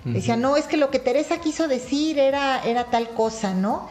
[0.06, 3.90] Decían, no, es que lo que Teresa quiso decir era, era tal cosa, ¿no?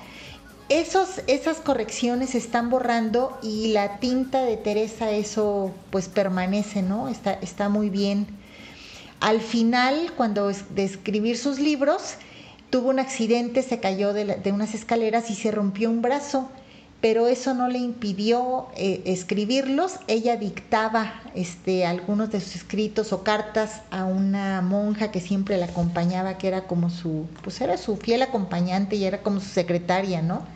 [0.69, 7.09] Esos, esas correcciones se están borrando y la tinta de Teresa, eso pues permanece, ¿no?
[7.09, 8.27] Está, está muy bien.
[9.21, 12.15] Al final, cuando es- de escribir sus libros,
[12.71, 16.51] tuvo un accidente, se cayó de, la- de unas escaleras y se rompió un brazo,
[17.01, 20.01] pero eso no le impidió eh, escribirlos.
[20.09, 25.67] Ella dictaba este, algunos de sus escritos o cartas a una monja que siempre la
[25.67, 30.23] acompañaba, que era como su, pues era su fiel acompañante y era como su secretaria,
[30.23, 30.47] ¿no?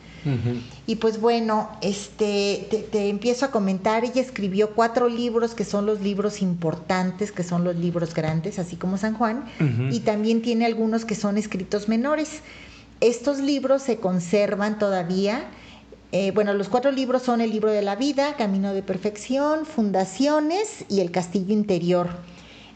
[0.86, 5.84] Y pues bueno, este, te, te empiezo a comentar, ella escribió cuatro libros que son
[5.84, 9.44] los libros importantes, que son los libros grandes, así como San Juan,
[9.90, 12.40] y también tiene algunos que son escritos menores.
[13.00, 15.44] Estos libros se conservan todavía.
[16.12, 20.84] eh, bueno, los cuatro libros son el libro de la vida, Camino de Perfección, Fundaciones
[20.88, 22.10] y El Castillo Interior.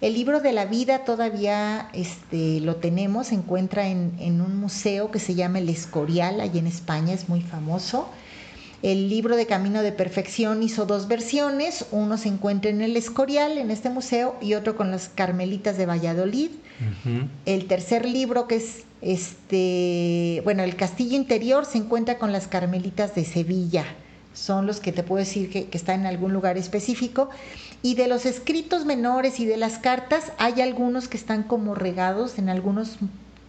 [0.00, 5.10] El libro de la vida todavía este, lo tenemos, se encuentra en, en un museo
[5.10, 8.08] que se llama El Escorial, allí en España, es muy famoso.
[8.82, 13.56] El libro de Camino de Perfección hizo dos versiones, uno se encuentra en el Escorial,
[13.56, 16.50] en este museo, y otro con las Carmelitas de Valladolid.
[17.46, 23.14] El tercer libro, que es este, bueno, el Castillo Interior, se encuentra con las Carmelitas
[23.14, 23.86] de Sevilla.
[24.36, 27.30] Son los que te puedo decir que, que están en algún lugar específico.
[27.82, 32.38] Y de los escritos menores y de las cartas, hay algunos que están como regados
[32.38, 32.98] en algunos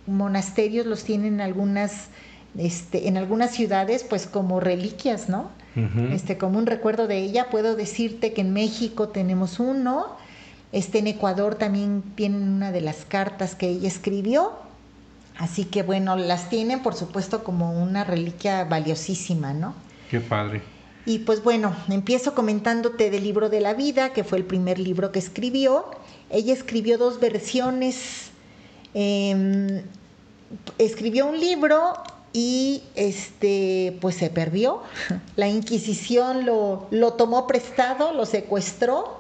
[0.08, 2.08] monasterios, los tienen en algunas,
[2.58, 5.52] este, en algunas ciudades, pues como reliquias, ¿no?
[6.12, 7.52] Este, como un recuerdo de ella.
[7.52, 10.18] Puedo decirte que en México tenemos uno,
[10.72, 14.54] este, en Ecuador también tienen una de las cartas que ella escribió.
[15.38, 19.76] Así que bueno, las tienen por supuesto como una reliquia valiosísima, ¿no?
[20.10, 20.64] Qué padre.
[21.08, 25.14] Y pues bueno, empiezo comentándote del libro de la vida, que fue el primer libro
[25.14, 25.86] que escribió.
[26.30, 28.32] Ella escribió dos versiones.
[28.93, 29.84] em,
[30.78, 31.93] escribió un libro
[32.34, 34.82] y este pues se perdió.
[35.38, 39.20] La Inquisición lo, lo tomó prestado, lo secuestró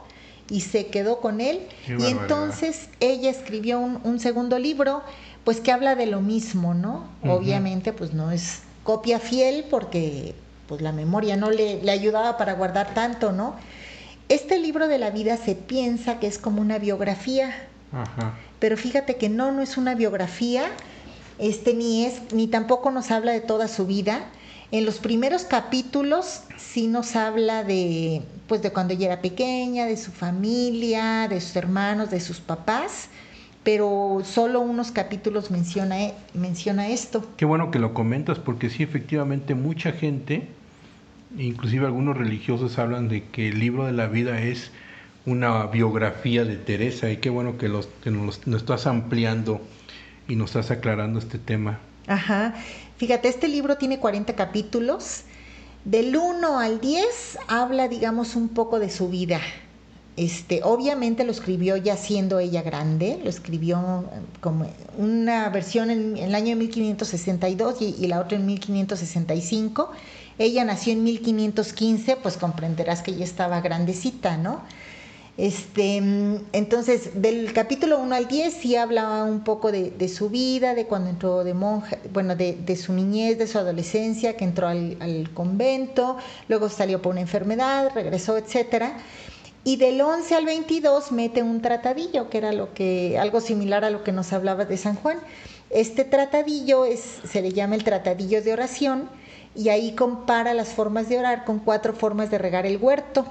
[0.49, 1.69] y se quedó con él.
[1.85, 2.21] Qué y barbaridad.
[2.21, 5.03] entonces ella escribió un, un segundo libro,
[5.45, 7.07] pues que habla de lo mismo, ¿no?
[7.23, 10.35] Obviamente, pues no es copia fiel porque
[10.67, 13.55] pues la memoria no le, le ayudaba para guardar tanto, ¿no?
[14.29, 17.55] Este libro de la vida se piensa que es como una biografía,
[17.93, 18.33] Ajá.
[18.59, 20.65] pero fíjate que no, no es una biografía,
[21.39, 24.25] este ni es, ni tampoco nos habla de toda su vida.
[24.71, 29.95] En los primeros capítulos sí nos habla de, pues de cuando ella era pequeña, de
[29.95, 33.07] su familia, de sus hermanos, de sus papás,
[33.63, 37.23] pero solo unos capítulos menciona, e- menciona esto.
[37.37, 40.49] Qué bueno que lo comentas porque sí, efectivamente, mucha gente,
[41.37, 44.71] inclusive algunos religiosos, hablan de que el libro de la vida es
[45.25, 49.61] una biografía de Teresa y qué bueno que, los, que nos, estás ampliando
[50.27, 51.79] y nos estás aclarando este tema.
[52.07, 52.55] Ajá.
[52.97, 55.23] Fíjate, este libro tiene 40 capítulos.
[55.83, 59.39] Del 1 al 10 habla, digamos, un poco de su vida.
[60.15, 64.67] Este, obviamente lo escribió ya siendo ella grande, lo escribió eh, como
[64.97, 69.91] una versión en, el año 1562 y, y la otra en 1565.
[70.39, 74.61] Ella nació en 1515, pues comprenderás que ya estaba grandecita, ¿no?
[75.37, 75.97] Este,
[76.51, 81.11] entonces, del capítulo 1 al 10 sí habla un poco de, su vida, de cuando
[81.11, 85.31] entró de monja, bueno, de, de su niñez, de su adolescencia, que entró al, al
[85.35, 86.17] convento,
[86.47, 88.97] luego salió por una enfermedad, regresó, etcétera.
[89.63, 93.91] Y del 11 al 22 mete un tratadillo, que era lo que, algo similar a
[93.91, 95.19] lo que nos hablaba de San Juan.
[95.69, 99.09] Este tratadillo es, se le llama el tratadillo de oración,
[99.55, 103.25] y ahí compara las formas de orar con cuatro formas de regar el huerto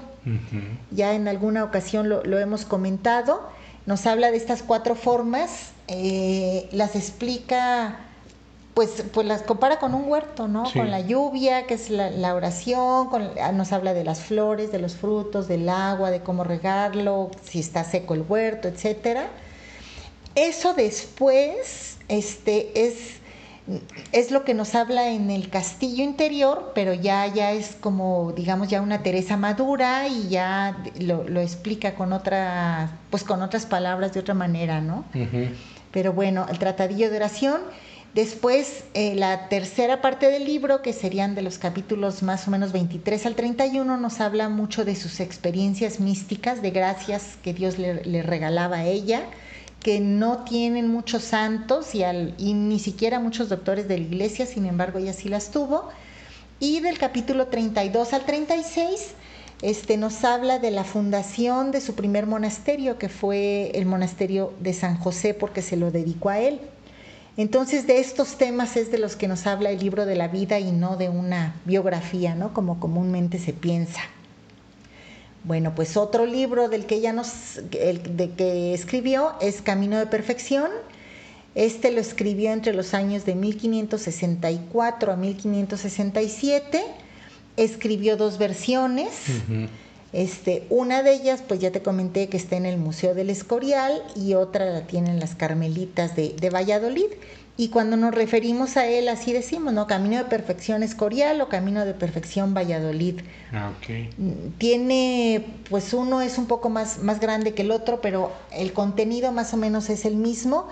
[0.91, 3.47] ya en alguna ocasión lo, lo hemos comentado,
[3.85, 7.97] nos habla de estas cuatro formas, eh, las explica,
[8.73, 10.65] pues, pues las compara con un huerto, ¿no?
[10.65, 10.79] Sí.
[10.79, 14.69] Con la lluvia, que es la, la oración, con- ah, nos habla de las flores,
[14.69, 19.27] de los frutos, del agua, de cómo regarlo, si está seco el huerto, etcétera.
[20.35, 23.16] Eso después este, es,
[24.11, 28.69] es lo que nos habla en el castillo interior, pero ya, ya es como, digamos,
[28.69, 34.13] ya una Teresa madura y ya lo, lo explica con otra, pues con otras palabras
[34.13, 35.03] de otra manera, ¿no?
[35.13, 35.49] Ujú.
[35.91, 37.61] Pero bueno, el tratadillo de oración.
[38.13, 42.71] Después, eh, la tercera parte del libro, que serían de los capítulos más o menos
[42.71, 48.03] 23 al 31, nos habla mucho de sus experiencias místicas, de gracias que Dios le,
[48.05, 49.23] le regalaba a ella,
[49.81, 52.03] que no tienen muchos santos y,
[52.53, 55.89] ni siquiera muchos doctores de la iglesia, sin embargo, ella sí las tuvo.
[56.59, 59.13] Y del capítulo 32 al 36
[59.61, 64.73] este, nos habla de la fundación de su primer monasterio, que fue el monasterio de
[64.73, 66.59] San José, porque se lo dedicó a él.
[67.37, 70.59] Entonces, de estos temas es de los que nos habla el libro de la vida
[70.59, 72.53] y no de una biografía, ¿no?
[72.53, 74.01] Como comúnmente se piensa.
[75.43, 80.07] Bueno, pues otro libro del que ella nos, el de que escribió es Camino de
[80.07, 80.69] Perfección.
[81.55, 86.83] Este lo escribió entre los años de 1564 a 1567.
[87.55, 89.09] Escribió dos versiones.
[90.13, 94.03] Este, una de ellas, pues ya te comenté que está en el Museo del Escorial
[94.15, 97.09] y otra la tienen las Carmelitas de, de Valladolid.
[97.59, 99.87] Y cuando nos referimos a él, así decimos, ¿no?
[99.87, 103.21] Camino de Perfección Escorial o Camino de Perfección Valladolid.
[103.51, 103.89] Ah, ok.
[104.17, 108.73] Mm, Tiene, pues uno es un poco más, más grande que el otro, pero el
[108.73, 110.67] contenido más o menos es el mismo.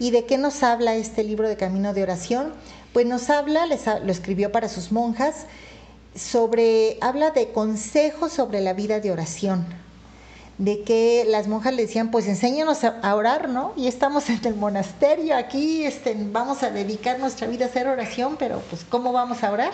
[0.00, 2.52] ¿Y de qué nos habla este libro de Camino de Oración?
[2.92, 5.46] Pues nos habla, les ha- lo escribió para sus monjas,
[6.16, 9.64] sobre, habla de consejos sobre la vida de oración.
[10.58, 13.72] De que las monjas le decían, pues enséñanos a, orar, ¿no?
[13.76, 18.36] Y estamos en el monasterio, aquí este, vamos a dedicar nuestra vida a hacer oración,
[18.38, 19.72] pero pues ¿cómo vamos a orar?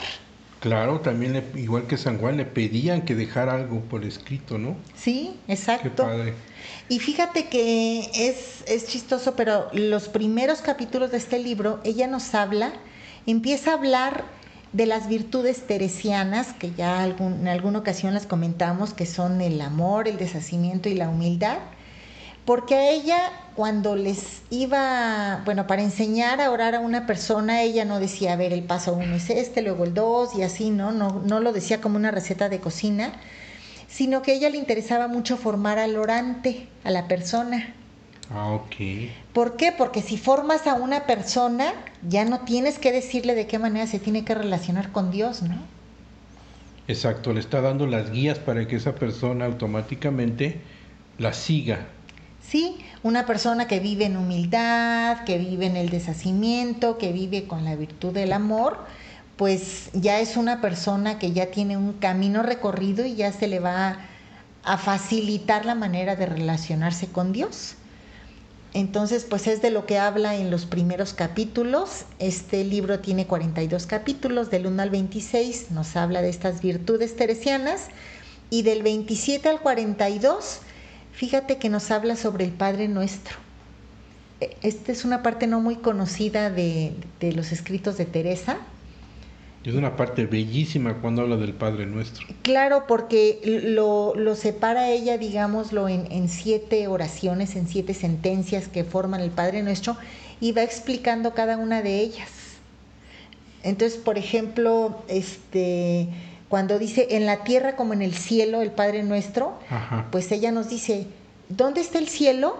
[0.61, 4.76] Claro, también le- igual que San Juan le pedían que dejara algo por escrito, ¿no?
[4.95, 5.91] Sí, exacto.
[5.91, 6.35] Qué padre.
[6.89, 12.35] Y fíjate que es, es chistoso, pero los primeros capítulos de este libro, ella nos
[12.35, 12.72] habla,
[13.26, 14.24] empieza a hablar
[14.72, 19.60] de las virtudes teresianas, que ya algún- en alguna ocasión las comentamos, que son el
[19.60, 21.58] amor, el deshacimiento y la humildad,
[22.44, 23.18] porque a ella
[23.56, 28.36] cuando les iba, bueno, para enseñar a orar a una persona, ella no decía, a
[28.36, 30.92] ver, el paso uno es este, luego el dos y así, ¿no?
[30.92, 33.12] No, no lo decía como una receta de cocina,
[33.88, 37.74] sino que a ella le interesaba mucho formar al orante, a la persona.
[38.32, 38.76] Ah, ok.
[39.32, 39.72] ¿Por qué?
[39.72, 41.72] Porque si formas a una persona,
[42.09, 45.57] ya no tienes que decirle de qué manera se tiene que relacionar con Dios, ¿no?
[46.88, 50.61] Exacto, le está dando las guías para que esa persona automáticamente
[51.18, 51.86] la siga.
[52.51, 52.78] ¿sí?
[53.03, 57.76] Una persona que vive en humildad, que vive en el deshacimiento, que vive con la
[57.76, 58.78] virtud del amor,
[59.36, 63.61] pues ya es una persona que ya tiene un camino recorrido y ya se le
[63.61, 63.98] va
[64.64, 67.76] a facilitar la manera de relacionarse con Dios.
[68.72, 72.04] Entonces, pues es de lo que habla en los primeros capítulos.
[72.20, 77.88] Este libro tiene 42 capítulos, del 1 al 26 nos habla de estas virtudes teresianas
[78.48, 80.60] y del 27 al 42,
[81.12, 83.36] fíjate que nos habla sobre el Padre Nuestro.
[84.40, 88.58] E- Esta es una parte no muy conocida de, de los escritos de Teresa.
[89.64, 92.26] Es una parte bellísima cuando habla del Padre Nuestro.
[92.42, 98.84] Claro, porque lo, lo separa ella, digámoslo, en, en siete oraciones, en siete sentencias que
[98.84, 99.98] forman el Padre Nuestro
[100.40, 102.30] y va explicando cada una de ellas.
[103.62, 106.08] Entonces, por ejemplo, este,
[106.48, 110.08] cuando dice en la tierra como en el cielo el Padre Nuestro, Ajá.
[110.11, 111.06] pues ella nos dice,
[111.50, 112.56] ¿dónde está el cielo?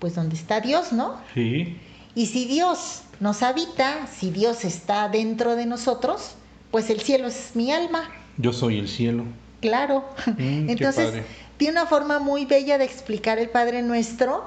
[0.00, 1.18] Pues donde está Dios, ¿no?
[1.32, 1.78] Sí.
[2.14, 6.36] Y si Dios nos habita, si Dios está dentro de nosotros,
[6.70, 8.10] pues el cielo es mi alma.
[8.36, 9.24] Yo soy el cielo.
[9.60, 10.04] Claro.
[10.26, 11.22] Mm, Entonces,
[11.56, 14.44] tiene una forma muy bella de explicar el Padre Nuestro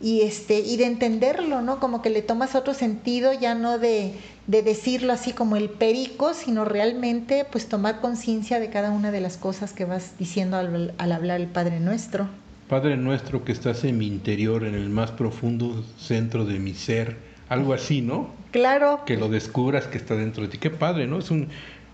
[0.00, 1.80] y este y de entenderlo, ¿no?
[1.80, 4.14] Como que le tomas otro sentido, ya no de,
[4.46, 9.20] de decirlo así como el perico, sino realmente pues tomar conciencia de cada una de
[9.20, 12.28] las cosas que vas diciendo al, al hablar el Padre Nuestro.
[12.68, 17.16] Padre nuestro que estás en mi interior, en el más profundo centro de mi ser.
[17.50, 18.30] Algo así, ¿no?
[18.52, 19.02] Claro.
[19.04, 20.58] Que lo descubras que está dentro de ti.
[20.58, 21.18] Qué padre, ¿no?
[21.18, 21.48] Es un...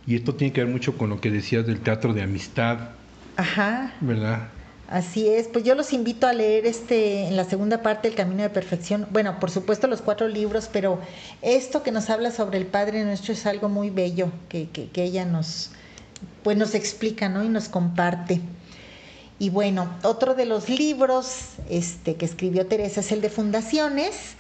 [0.07, 2.91] Y esto tiene que ver mucho con lo que decías del teatro de amistad,
[3.37, 3.93] Ajá.
[4.01, 4.49] ¿verdad?
[4.89, 8.43] Así es, pues yo los invito a leer este en la segunda parte El Camino
[8.43, 9.09] de Perfección.
[9.11, 11.01] Bueno, por supuesto los cuatro libros, pero
[11.43, 15.03] esto que nos habla sobre el Padre Nuestro es algo muy bello que, que, que
[15.03, 15.71] ella nos,
[16.45, 17.43] pues nos explica, ¿no?
[17.43, 18.41] Y nos comparte.
[19.41, 24.36] Y bueno, otro de los libros este, que escribió Teresa es el de Fundaciones.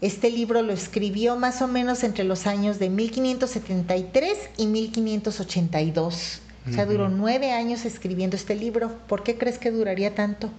[0.00, 6.42] Este libro lo escribió más o menos entre los años de 1573 y 1582.
[6.68, 8.92] O sea, duró nueve años escribiendo este libro.
[9.08, 10.50] ¿Por qué crees que duraría tanto?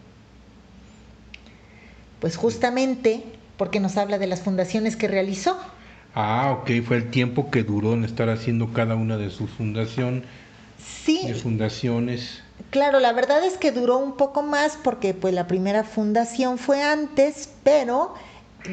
[2.19, 3.23] Pues justamente
[3.57, 5.57] porque nos habla de las fundaciones que realizó.
[6.15, 10.23] Ah, ok, fue el tiempo que duró en estar haciendo cada una de sus fundación,
[11.03, 12.41] Sí, de fundaciones.
[12.71, 16.81] Claro, la verdad es que duró un poco más porque pues la primera fundación fue
[16.81, 18.13] antes, pero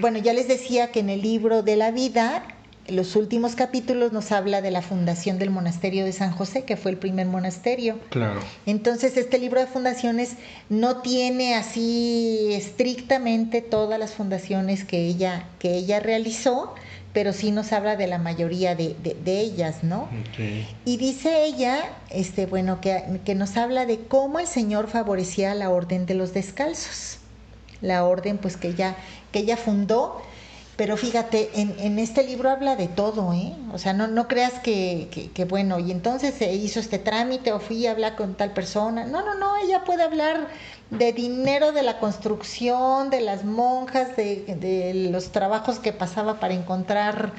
[0.01, 2.45] bueno, ya les decía que en el libro de la vida,
[2.89, 6.93] los últimos capítulos nos habla de la fundación del monasterio de San José, que fue
[6.93, 7.99] el primer monasterio.
[8.11, 8.41] Claro.
[8.65, 10.37] Entonces, este libro de fundaciones
[10.69, 16.75] no tiene así estrictamente todas las fundaciones que ella, que ella realizó,
[17.13, 20.03] pero sí nos habla de la mayoría de, de- de ellas, ¿no?
[20.03, 20.39] Ok.
[20.85, 21.79] Y dice ella,
[22.11, 26.35] este, bueno, que, que nos habla de cómo el Señor favorecía la orden de los
[26.35, 27.19] descalzos.
[27.81, 28.97] La orden, pues, que ella,
[29.33, 30.21] que ella fundó.
[30.77, 33.55] Pero fíjate, en, en este libro habla de todo, ¿eh?
[33.73, 37.61] O sea, no, no creas que, que, bueno, y entonces se hizo este trámite o
[37.61, 39.07] fui a hablar con tal persona.
[39.07, 40.49] No, no, no, ella puede hablar
[40.91, 46.53] de dinero, de la construcción, de las monjas, de, de los trabajos que pasaba para
[46.53, 47.33] encontrar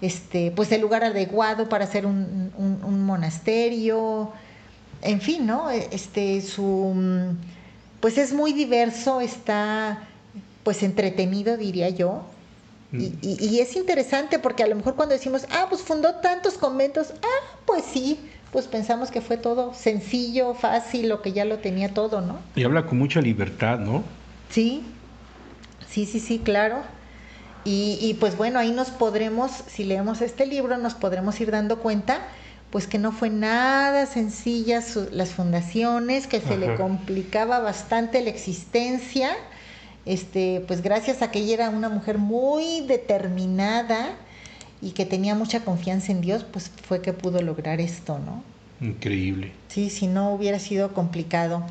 [0.00, 4.32] este, pues el lugar adecuado para hacer un, un- un monasterio,
[5.02, 5.70] en fin, ¿no?
[5.70, 6.92] Este, su,
[8.00, 10.08] pues es muy diverso, está,
[10.64, 12.22] pues entretenido, diría yo,
[12.92, 16.54] y, y- y es interesante porque a lo mejor cuando decimos, ah, pues fundó tantos
[16.54, 18.18] conventos, ah, pues sí,
[18.50, 22.40] pues pensamos que fue todo sencillo, fácil, o que ya lo tenía todo, ¿no?
[22.56, 24.02] Y habla con mucha libertad, ¿no?
[24.48, 24.82] Sí,
[25.88, 26.78] sí, sí, sí, claro.
[27.64, 31.78] Y, y, pues bueno, ahí nos podremos, si leemos este libro, nos podremos ir dando
[31.78, 32.22] cuenta,
[32.70, 38.30] pues que no fue nada sencilla su- las fundaciones, que se le complicaba bastante la
[38.30, 39.30] existencia,
[40.06, 44.10] este, pues gracias a que ella era una mujer muy determinada
[44.80, 48.42] y que tenía mucha confianza en Dios, pues fue que pudo lograr esto, ¿no?
[48.80, 49.52] Increíble.
[49.68, 51.64] Sí, si no hubiera sido complicado.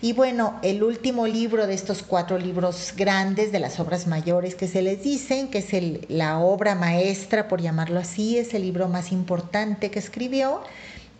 [0.00, 4.68] Y bueno, el último libro de estos cuatro libros grandes de las obras mayores que
[4.68, 8.86] se les dicen, que es el- la obra maestra, por llamarlo así, es el libro
[8.88, 10.60] más importante que escribió,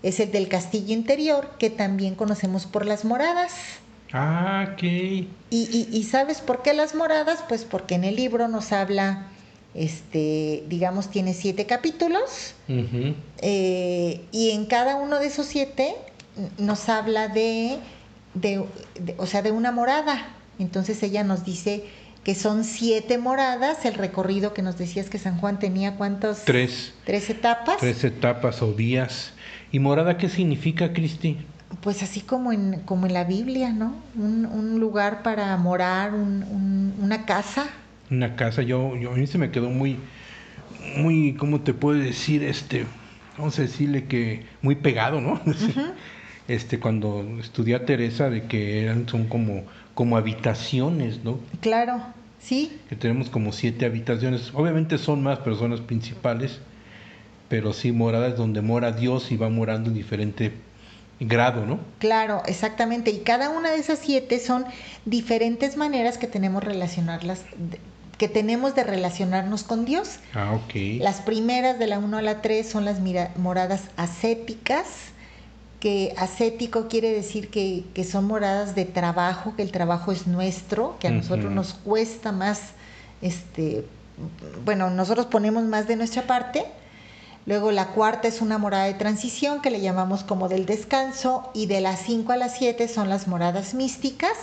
[0.04, 3.52] es el del Castillo Interior, que también conocemos por las moradas.
[4.12, 4.82] Ah, ok.
[4.84, 7.40] Y, y- y ¿sabes por qué las moradas?
[7.48, 9.26] Pues porque en el libro nos habla,
[9.74, 12.54] este, digamos, tiene siete capítulos.
[13.42, 15.94] Eh, y en cada uno de esos siete
[16.58, 17.78] nos habla de,
[18.34, 18.64] de-
[19.00, 20.28] de- o sea, de una morada.
[20.58, 21.84] Entonces ella nos dice
[22.24, 26.92] que son siete moradas, el recorrido que nos decías que San Juan tenía cuántos Tres.
[27.04, 27.78] tres etapas.
[27.78, 29.32] Tres etapas o días.
[29.72, 31.38] ¿Y morada qué significa, Cristi?
[31.82, 33.94] pues así como en, como en la Biblia, ¿no?
[34.16, 37.66] Un, un lugar para morar, un- un- una casa.
[38.10, 39.98] Una casa, yo, yo a mí se me quedó muy,
[40.96, 42.42] muy, ¿cómo te puedo decir?
[42.42, 42.86] Este,
[43.36, 45.40] vamos a decirle que muy pegado, ¿no?
[46.48, 51.38] Este, cuando estudié a Teresa de que eran, son como, como habitaciones, ¿no?
[51.60, 52.00] Claro,
[52.40, 54.50] sí, Que tenemos como siete habitaciones.
[54.54, 56.58] Obviamente son más personas principales,
[57.50, 60.52] pero sí moradas donde mora Dios y va morando en diferente
[61.20, 61.80] grado, ¿no?
[61.98, 63.10] claro, exactamente.
[63.10, 64.64] Y cada una de esas siete son
[65.04, 67.80] diferentes maneras que tenemos relacionarlas, de-
[68.16, 70.18] que tenemos de relacionarnos con Dios.
[70.32, 71.00] Ah, ok.
[71.00, 74.86] Las primeras de la 1 a la 3 son las mira- moradas ascéticas,
[75.80, 80.96] que ascético quiere decir que, que son moradas de trabajo, que el trabajo es nuestro,
[80.98, 82.72] que a nosotros nos cuesta más,
[83.22, 83.84] este,
[84.64, 86.64] bueno, nosotros ponemos más de nuestra parte.
[87.46, 91.66] Luego la cuarta es una morada de transición que le llamamos como del descanso y
[91.66, 94.36] de las 5 a las 7 son las moradas místicas,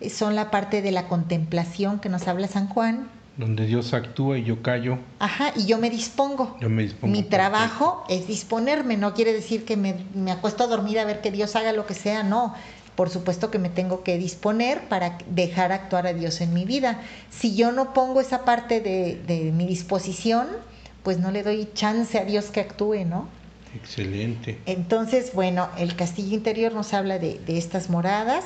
[0.00, 3.08] eh, son la parte de la contemplación que nos habla San Juan.
[3.36, 6.56] Donde Dios actúa y yo callo, Ajá, y yo me dispongo.
[6.60, 7.12] yo me dispongo.
[7.12, 11.20] Mi trabajo es disponerme, no quiere decir que me, me acuesto a dormir a ver
[11.20, 12.54] que Dios haga lo que sea, no.
[12.94, 17.00] Por supuesto que me tengo que disponer para dejar actuar a Dios en mi vida.
[17.30, 20.46] Si yo no pongo esa parte de, de mi disposición,
[21.02, 23.26] pues no le doy chance a Dios que actúe, ¿no?
[23.74, 24.60] Excelente.
[24.66, 28.44] Entonces, bueno, el castillo interior nos habla de, de estas moradas.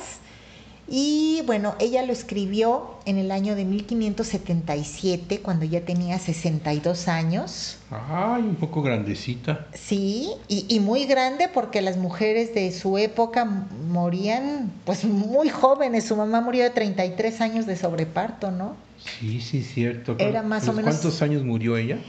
[0.91, 7.77] Y bueno, ella lo escribió en el año de 1577, cuando ya tenía 62 años.
[7.91, 9.67] Ay, un poco grandecita.
[9.73, 16.05] Sí, y, y muy grande porque las mujeres de su época morían pues muy jóvenes.
[16.05, 18.75] Su mamá murió de 33 años de sobreparto, ¿no?
[19.19, 20.15] Sí, sí, cierto.
[20.17, 21.99] Era más ¿A o menos- ¿Cuántos años murió ella?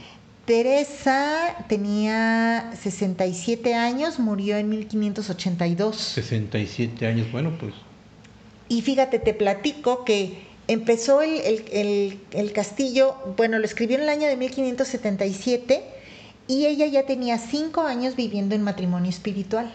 [0.45, 5.95] Teresa tenía 67 años, murió en 1582.
[5.95, 7.31] 67 años.
[7.31, 7.73] Bueno, pues
[8.71, 14.03] Y fíjate, te platico que empezó el, el- el- el castillo, bueno, lo escribió en
[14.03, 15.83] el año de 1577
[16.47, 19.71] y ella ya tenía cinco años viviendo en matrimonio espiritual,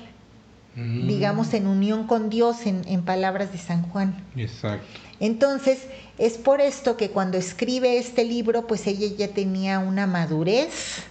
[0.77, 4.25] mm, digamos en unión con Dios, en, en palabras de San Juan.
[4.35, 4.87] Exacto.
[5.21, 5.79] Entonces,
[6.19, 11.03] es por esto que cuando escribe este libro, pues ella ya tenía una madurez.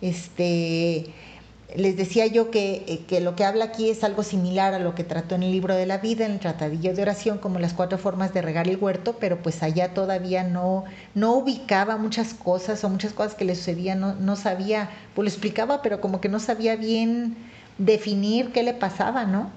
[0.00, 1.06] Este,
[1.76, 4.94] les decía yo que, eh, que lo que habla aquí es algo similar a lo
[4.94, 7.74] que trató en el libro de la vida, en el tratadillo de oración, como las
[7.74, 12.82] cuatro formas de regar el huerto, pero pues allá todavía no, no ubicaba muchas cosas
[12.84, 16.28] o muchas cosas que le sucedían, no, no sabía, pues lo explicaba, pero como que
[16.28, 17.36] no sabía bien
[17.78, 19.50] definir qué le pasaba, ¿no?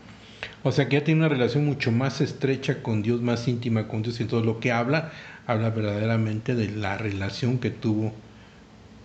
[0.64, 4.02] O sea que ella tiene una relación mucho más estrecha con Dios, más íntima con
[4.02, 5.12] Dios y todo lo que habla,
[5.46, 8.14] habla verdaderamente de la relación que tuvo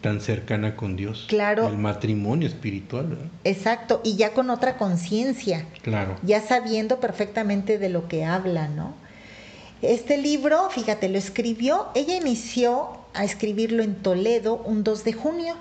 [0.00, 1.26] tan cercana con Dios.
[1.28, 1.68] Claro.
[1.68, 3.26] El matrimonio espiritual, ¿verdad?
[3.44, 5.66] Exacto, y ya con otra conciencia.
[5.82, 6.16] Claro.
[6.22, 8.94] ya sabiendo perfectamente de lo que habla, ¿no?
[9.82, 15.54] Este libro, fíjate, lo escribió, ella inició a escribirlo en Toledo un 2 de junio.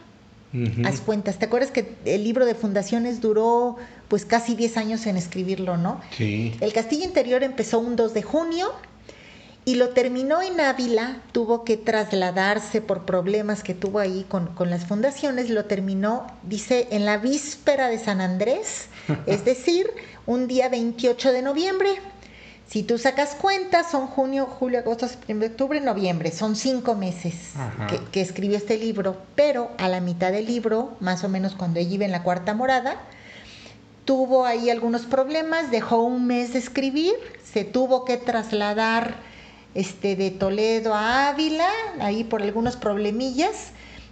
[0.85, 3.75] Haz cuentas, ¿te acuerdas que el libro de fundaciones duró
[4.07, 6.01] pues casi 10 años en escribirlo, ¿no?
[6.17, 6.55] Sí.
[6.61, 8.71] El Castillo Interior empezó un 2 de junio
[9.67, 14.69] y lo terminó en Ávila, tuvo que trasladarse por problemas que tuvo ahí con, con
[14.69, 18.85] las fundaciones, lo terminó, dice, en la víspera de San Andrés,
[19.25, 19.91] es decir,
[20.25, 21.89] un día 28 de noviembre.
[22.69, 27.35] Si tú sacas cuentas, son junio, julio, agosto, septiembre, octubre, noviembre, son cinco meses
[27.89, 31.81] que, que escribió este libro, pero a la mitad del libro, más o menos cuando
[31.81, 33.01] ella iba en la cuarta morada,
[34.05, 39.27] tuvo ahí algunos problemas, dejó un mes de escribir, se tuvo que trasladar
[39.77, 41.69] este, de Toledo a Ávila,
[41.99, 43.67] ahí por algunos problemillas.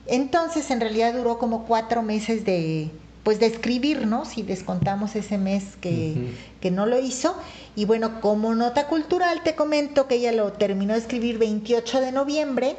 [0.05, 2.91] Entonces, en realidad duró como cuatro meses de,
[3.23, 4.25] pues, de escribir, ¿no?
[4.25, 7.35] Si descontamos ese mes que, que no lo hizo.
[7.75, 12.11] Y bueno, como nota cultural, te comento que ella lo terminó de escribir 28 de
[12.11, 12.75] noviembre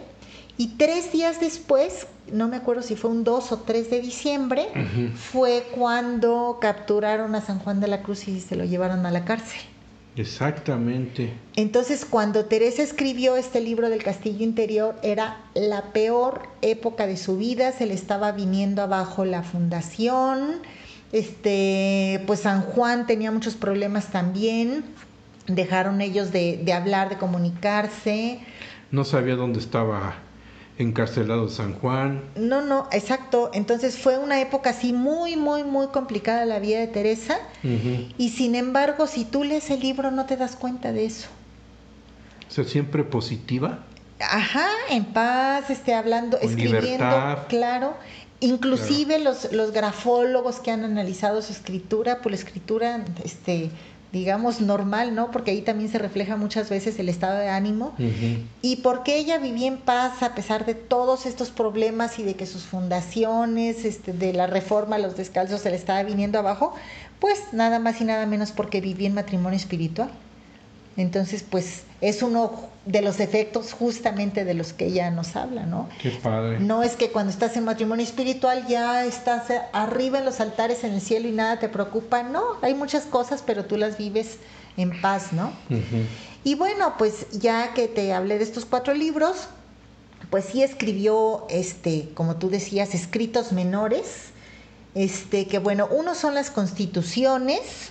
[0.57, 4.69] y tres días después, no me acuerdo si fue un 2 o 3 de diciembre,
[5.15, 9.25] fue cuando capturaron a San Juan de la Cruz y se lo llevaron a la
[9.25, 9.61] cárcel.
[10.17, 11.33] Exactamente.
[11.57, 17.37] Entonces, cuando Teresa escribió este libro del Castillo Interior, era la peor época de su
[17.37, 20.63] vida, se le estaba viniendo abajo la fundación,
[21.13, 24.85] este, pues San Juan tenía muchos problemas también,
[25.47, 28.41] dejaron ellos de, de hablar, de comunicarse.
[28.91, 30.26] No sabía dónde estaba
[30.79, 32.23] encarcelado San Juan.
[32.37, 33.51] No, no, exacto.
[33.55, 37.39] Entonces fue una época así muy, muy, muy complicada la vida de Teresa.
[38.19, 41.29] Y sin embargo, si tú lees el libro no te das cuenta de eso.
[42.49, 43.81] O sea, siempre positiva.
[44.21, 47.39] Ajá, en paz, esté hablando, Con escribiendo, libertad.
[47.49, 47.95] claro.
[48.41, 53.71] Inclusive los, los grafólogos que han analizado su escritura, pues la escritura, este,
[54.17, 55.31] digamos, normal, ¿no?
[55.31, 57.95] Porque ahí también se refleja muchas veces el estado de ánimo.
[58.63, 62.47] Y porque ella vivía en paz a pesar de todos estos problemas y de que
[62.47, 66.75] sus fundaciones, este, de la reforma a los descalzos se le estaba viniendo abajo,
[67.21, 70.11] pues nada más y nada menos porque vivía en matrimonio espiritual.
[70.97, 75.89] Entonces, pues es uno de los efectos justamente de los que ella nos habla, ¿no?
[76.01, 76.61] Qué padre.
[76.61, 80.95] No es que cuando estás en matrimonio espiritual ya estás arriba en los altares en
[80.95, 84.39] el cielo y nada te preocupa, no, hay muchas cosas, pero tú las vives
[84.77, 85.53] en paz, ¿no?
[86.45, 89.49] Y bueno, pues ya que te hablé de estos cuatro libros,
[90.31, 94.31] pues sí escribió, este, como tú decías, escritos menores,
[94.95, 97.91] este, que bueno, uno son las constituciones,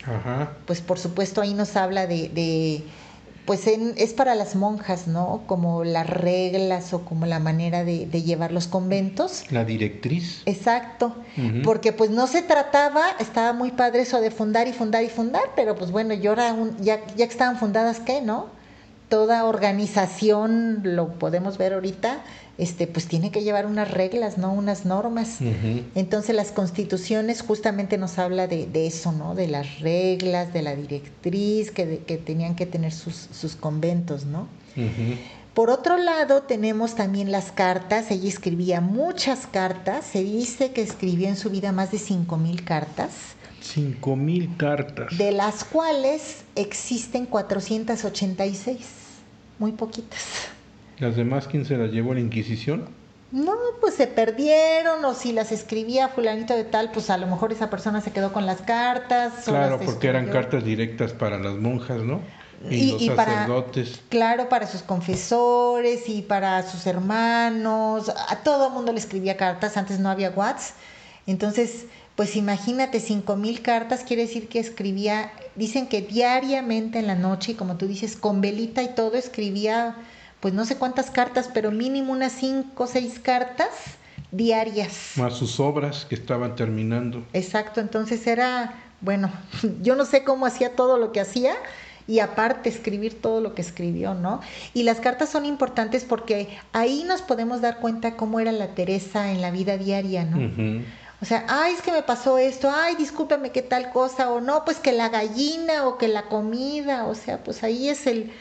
[0.65, 2.83] pues por supuesto ahí nos habla de, de,
[3.45, 5.43] pues en- es para las monjas, ¿no?
[5.45, 9.43] Como las reglas o como la manera de, de llevar los conventos.
[9.51, 10.41] La directriz.
[10.45, 11.15] Exacto,
[11.63, 15.43] porque pues no se trataba, estaba muy padre eso de fundar y fundar y fundar,
[15.55, 18.47] pero pues bueno, y ahora un- ya, ya que estaban fundadas, ¿qué, no?
[19.09, 22.21] Toda organización, lo podemos ver ahorita,
[22.57, 24.51] este, pues tiene que llevar unas reglas, ¿no?
[24.53, 25.39] Unas normas.
[25.93, 29.35] Entonces las constituciones justamente nos habla de, de eso, ¿no?
[29.35, 34.25] De las reglas, de la directriz, que, de- que tenían que tener sus, sus conventos,
[34.25, 34.47] ¿no?
[35.53, 38.11] Por otro lado, tenemos también las cartas.
[38.11, 40.03] Ella escribía muchas cartas.
[40.05, 43.11] Se dice que escribió en su vida más de 5.000 cartas,
[43.74, 45.18] Cinco mil cartas.
[45.18, 48.78] de las cuales existen 486.
[49.59, 50.22] Muy poquitas.
[50.99, 52.88] ¿Las demás quién se las llevó a la Inquisición?
[53.32, 57.51] No, pues se perdieron o si las escribía fulanito de tal, pues a lo mejor
[57.51, 59.34] esa persona se quedó con las cartas.
[59.45, 62.22] Claro, las porque eran cartas directas para las monjas, ¿no?
[62.70, 64.01] Y, Y- los y para- sacerdotes.
[64.09, 69.99] Claro, para sus confesores y para sus hermanos, a todo mundo le escribía cartas, antes
[69.99, 70.76] no había WhatsApp.
[71.28, 71.86] Entonces,
[72.16, 77.51] pues imagínate, cinco mil cartas quiere decir que escribía, dicen que diariamente en la noche,
[77.51, 79.95] y como tú dices, con velita y todo, escribía,
[80.39, 83.70] pues no sé cuántas cartas, pero mínimo unas cinco o seis cartas
[84.32, 85.13] diarias.
[85.18, 87.26] Más sus obras que estaban terminando.
[87.34, 89.30] Exacto, entonces era, bueno,
[89.82, 91.53] yo no sé cómo hacía todo lo que hacía
[92.07, 94.39] y aparte escribir todo lo que escribió, ¿no?
[94.74, 99.32] Y las cartas son importantes porque ahí nos podemos dar cuenta cómo era la Teresa
[99.32, 100.84] en la vida diaria, ¿no?
[101.22, 104.66] O sea, ay, es que me pasó esto, ay, discúlpame qué tal cosa, o no,
[104.66, 108.32] pues que la gallina o que la comida, o sea, pues ahí es el...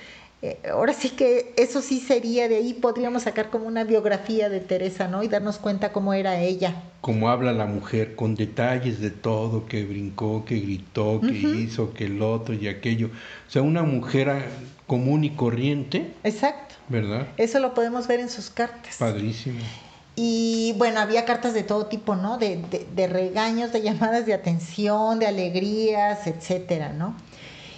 [0.42, 4.60] eh, ahora sí que eso sí sería, de ahí podríamos sacar como una biografía de
[4.60, 5.22] Teresa, ¿no?
[5.22, 6.74] Y darnos cuenta cómo era ella.
[7.00, 12.06] Como habla la mujer, con detalles de todo, que brincó, que gritó, que hizo, que
[12.06, 13.06] el otro y aquello.
[13.48, 14.50] O sea, una mujer
[14.86, 16.74] común y corriente, Exacto.
[16.88, 17.28] ¿verdad?
[17.36, 18.96] Eso lo podemos ver en sus cartas.
[18.98, 19.60] Padrísimo.
[20.16, 22.38] Y bueno, había cartas de todo tipo, ¿no?
[22.38, 27.16] De, de- de regaños, de llamadas de atención, de alegrías, etcétera, ¿no?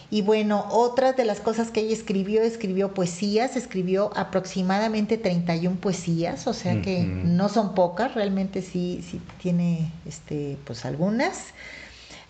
[0.09, 6.47] Y bueno, otras de las cosas que ella escribió, escribió poesías, escribió aproximadamente 31 poesías,
[6.47, 11.47] o sea que no son pocas, realmente sí, sí tiene este, pues algunas.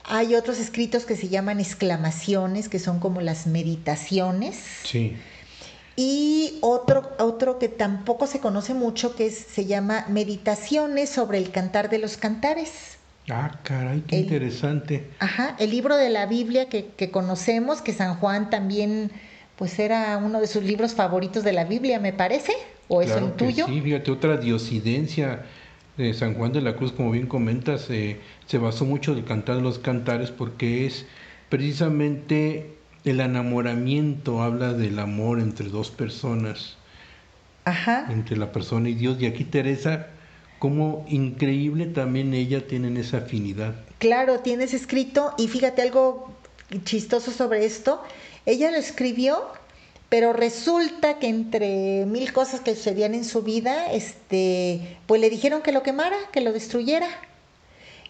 [0.05, 4.57] Hay otros escritos que se llaman exclamaciones, que son como las meditaciones.
[4.85, 5.15] Sí.
[5.97, 11.51] Y otro, otro que tampoco se conoce mucho, que es- se llama Meditaciones sobre el
[11.51, 12.99] cantar de los cantares.
[13.31, 15.11] Ah, caray, qué El- interesante.
[15.19, 19.11] Ajá, el libro de la Biblia que, que conocemos, que San Juan también,
[19.57, 22.53] pues era uno de sus libros favoritos de la Biblia, me parece,
[22.89, 23.67] o Claro que intuyo.
[23.67, 25.45] Sí, fíjate, otra diosidencia
[25.97, 29.57] de San Juan de la Cruz, como bien comentas, eh, se basó mucho del cantar
[29.57, 31.07] de los cantares porque es
[31.49, 32.76] precisamente
[33.07, 36.77] el enamoramiento, habla del amor entre dos personas,
[37.65, 39.17] Ajá, entre la persona y Dios.
[39.21, 40.09] Y aquí Teresa,
[40.59, 43.75] como increíble también ella tienen esa afinidad.
[43.99, 46.33] claro, tienes escrito, y fíjate algo
[46.85, 48.03] chistoso sobre esto,
[48.45, 49.47] ella lo escribió,
[50.09, 55.63] pero resulta que entre mil cosas que sucedían en su vida, este, pues le dijeron
[55.63, 57.09] que lo quemara, que lo destruyera.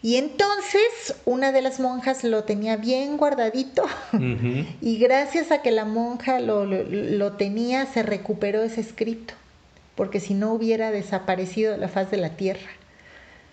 [0.07, 3.83] Y entonces una de las monjas lo tenía bien guardadito
[4.81, 9.35] y gracias a que la monja lo, lo- lo tenía se recuperó ese escrito,
[9.97, 12.71] porque si no hubiera desaparecido de la faz de la tierra.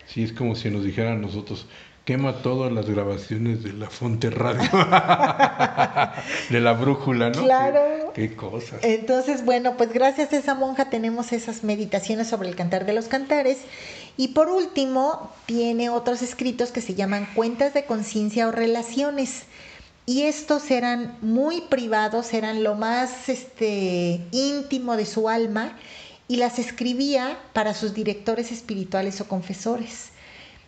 [0.06, 1.66] Sí, es como si nos dijeran a nosotros,
[2.06, 4.70] quema todas las grabaciones de la Fonte Radio,
[6.51, 7.41] de la brújula, ¿no?
[7.43, 8.12] Claro.
[8.14, 8.80] Qué, qué cosas.
[8.84, 13.08] Entonces, bueno, pues gracias a esa monja tenemos esas meditaciones sobre el cantar de los
[13.08, 13.58] cantares.
[14.16, 19.43] Y por último, tiene otros escritos que se llaman cuentas de conciencia o relaciones.
[20.05, 25.78] Y estos eran muy privados, eran lo más este, íntimo de su alma
[26.28, 30.12] y las escribía para sus directores espirituales o confesores.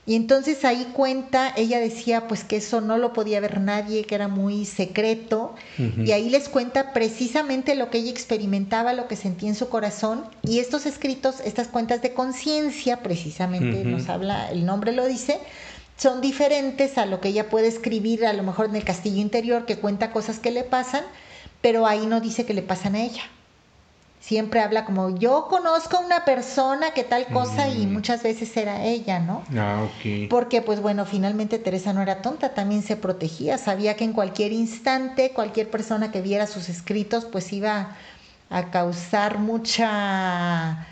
[0.07, 4.13] Y entonces ahí cuenta, ella decía pues que eso no lo podía ver nadie, que
[4.13, 9.49] era muy secreto, y ahí les cuenta precisamente lo que ella experimentaba, lo que sentía
[9.49, 14.91] en su corazón, y estos escritos, estas cuentas de conciencia, precisamente nos habla, el nombre
[14.91, 15.39] lo dice,
[15.97, 19.65] son diferentes a lo que ella puede escribir a lo mejor en el castillo interior,
[19.65, 21.03] que cuenta cosas que le pasan,
[21.61, 23.23] pero ahí no dice que le pasan a ella.
[24.25, 27.93] Siempre habla como yo conozco a una persona que tal cosa y Mm.
[27.93, 29.43] muchas veces era ella, ¿no?
[29.55, 30.27] Ah, ok.
[30.31, 34.51] Porque pues bueno, finalmente Teresa no era tonta, también se protegía, sabía que en cualquier
[34.51, 37.95] instante, cualquier persona que viera sus escritos pues iba
[38.49, 40.87] a causar mucha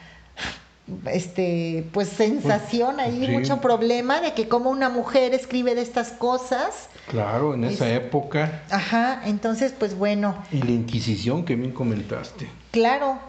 [1.12, 3.32] este pues sensación ahí, sí.
[3.32, 6.88] mucho problema de que como una mujer escribe de estas cosas.
[7.08, 8.64] Claro, en esa Es- época.
[8.70, 12.50] Ajá, entonces pues bueno, Y la Inquisición que bien comentaste.
[12.72, 13.20] Claro,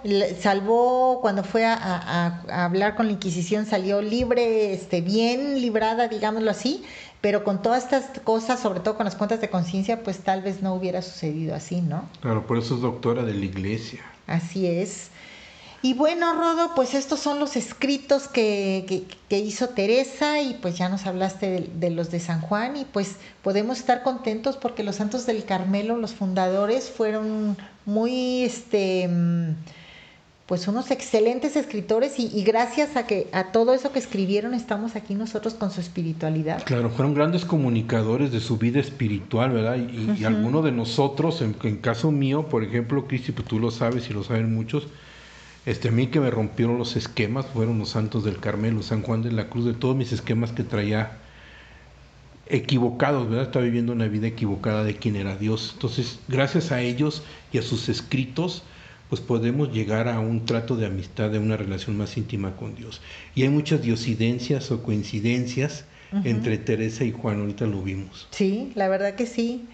[0.41, 6.09] salvó cuando fue a, a- a hablar con la Inquisición, salió libre, este, bien librada,
[6.09, 6.83] digámoslo así,
[7.21, 10.63] pero con todas estas cosas, sobre todo con las cuentas de conciencia, pues tal vez
[10.63, 12.09] no hubiera sucedido así, ¿no?
[12.21, 14.01] Claro, por eso es doctora de la iglesia.
[14.27, 15.09] Así es.
[15.85, 20.79] Y bueno, Rodo, pues estos son los escritos que, que- que hizo Teresa y pues
[20.79, 24.83] ya nos hablaste de, de los de San Juan y pues podemos estar contentos porque
[24.83, 29.51] los santos del Carmelo, los fundadores, fueron muy, este, mm,
[30.47, 34.97] pues unos excelentes escritores y, y gracias a que a todo eso que escribieron estamos
[34.97, 36.63] aquí nosotros con su espiritualidad.
[36.65, 39.77] Claro, fueron grandes comunicadores de su vida espiritual, ¿verdad?
[39.77, 43.71] Y, y alguno de nosotros, en, en caso mío, por ejemplo, Cristi, pues tú lo
[43.71, 44.87] sabes y lo saben muchos,
[45.67, 49.23] este, a mí que me rompieron los esquemas fueron los santos del Carmelo, San Juan
[49.23, 51.19] de la Cruz, de todos mis esquemas que traía
[52.47, 53.47] equivocados, ¿verdad?
[53.47, 55.71] Estaba viviendo una vida equivocada de quién era Dios.
[55.75, 58.63] Entonces, gracias a ellos y a sus escritos,
[59.09, 63.01] pues podemos llegar a un trato de amistad, de una relación más íntima con Dios.
[63.35, 65.87] Y hay muchas diosidencias o coincidencias
[66.23, 68.29] entre Teresa y Juan, ahorita lo vimos.
[68.31, 69.67] Sí, la verdad que sí.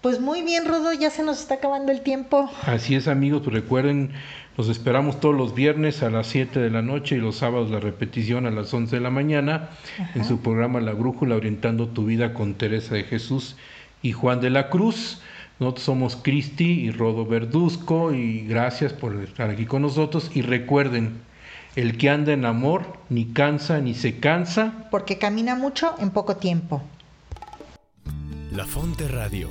[0.00, 2.50] Pues muy bien, Rodo, ya se nos está acabando el tiempo.
[2.62, 4.12] Así es, amigos, pues recuerden,
[4.56, 7.80] los esperamos todos los viernes a las 7 de la noche y los sábados la
[7.80, 9.70] repetición a las 11 de la mañana
[10.14, 13.56] en su programa La Brújula, orientando tu vida con Teresa de Jesús
[14.00, 15.20] y Juan de la Cruz.
[15.58, 20.30] Nosotros somos Cristi y Rodo Verduzco y gracias por estar aquí con nosotros.
[20.34, 21.20] Y recuerden,
[21.76, 24.88] el que anda en amor ni cansa ni se cansa.
[24.90, 26.82] porque camina mucho en poco tiempo.
[28.52, 29.50] La Fonte Radio,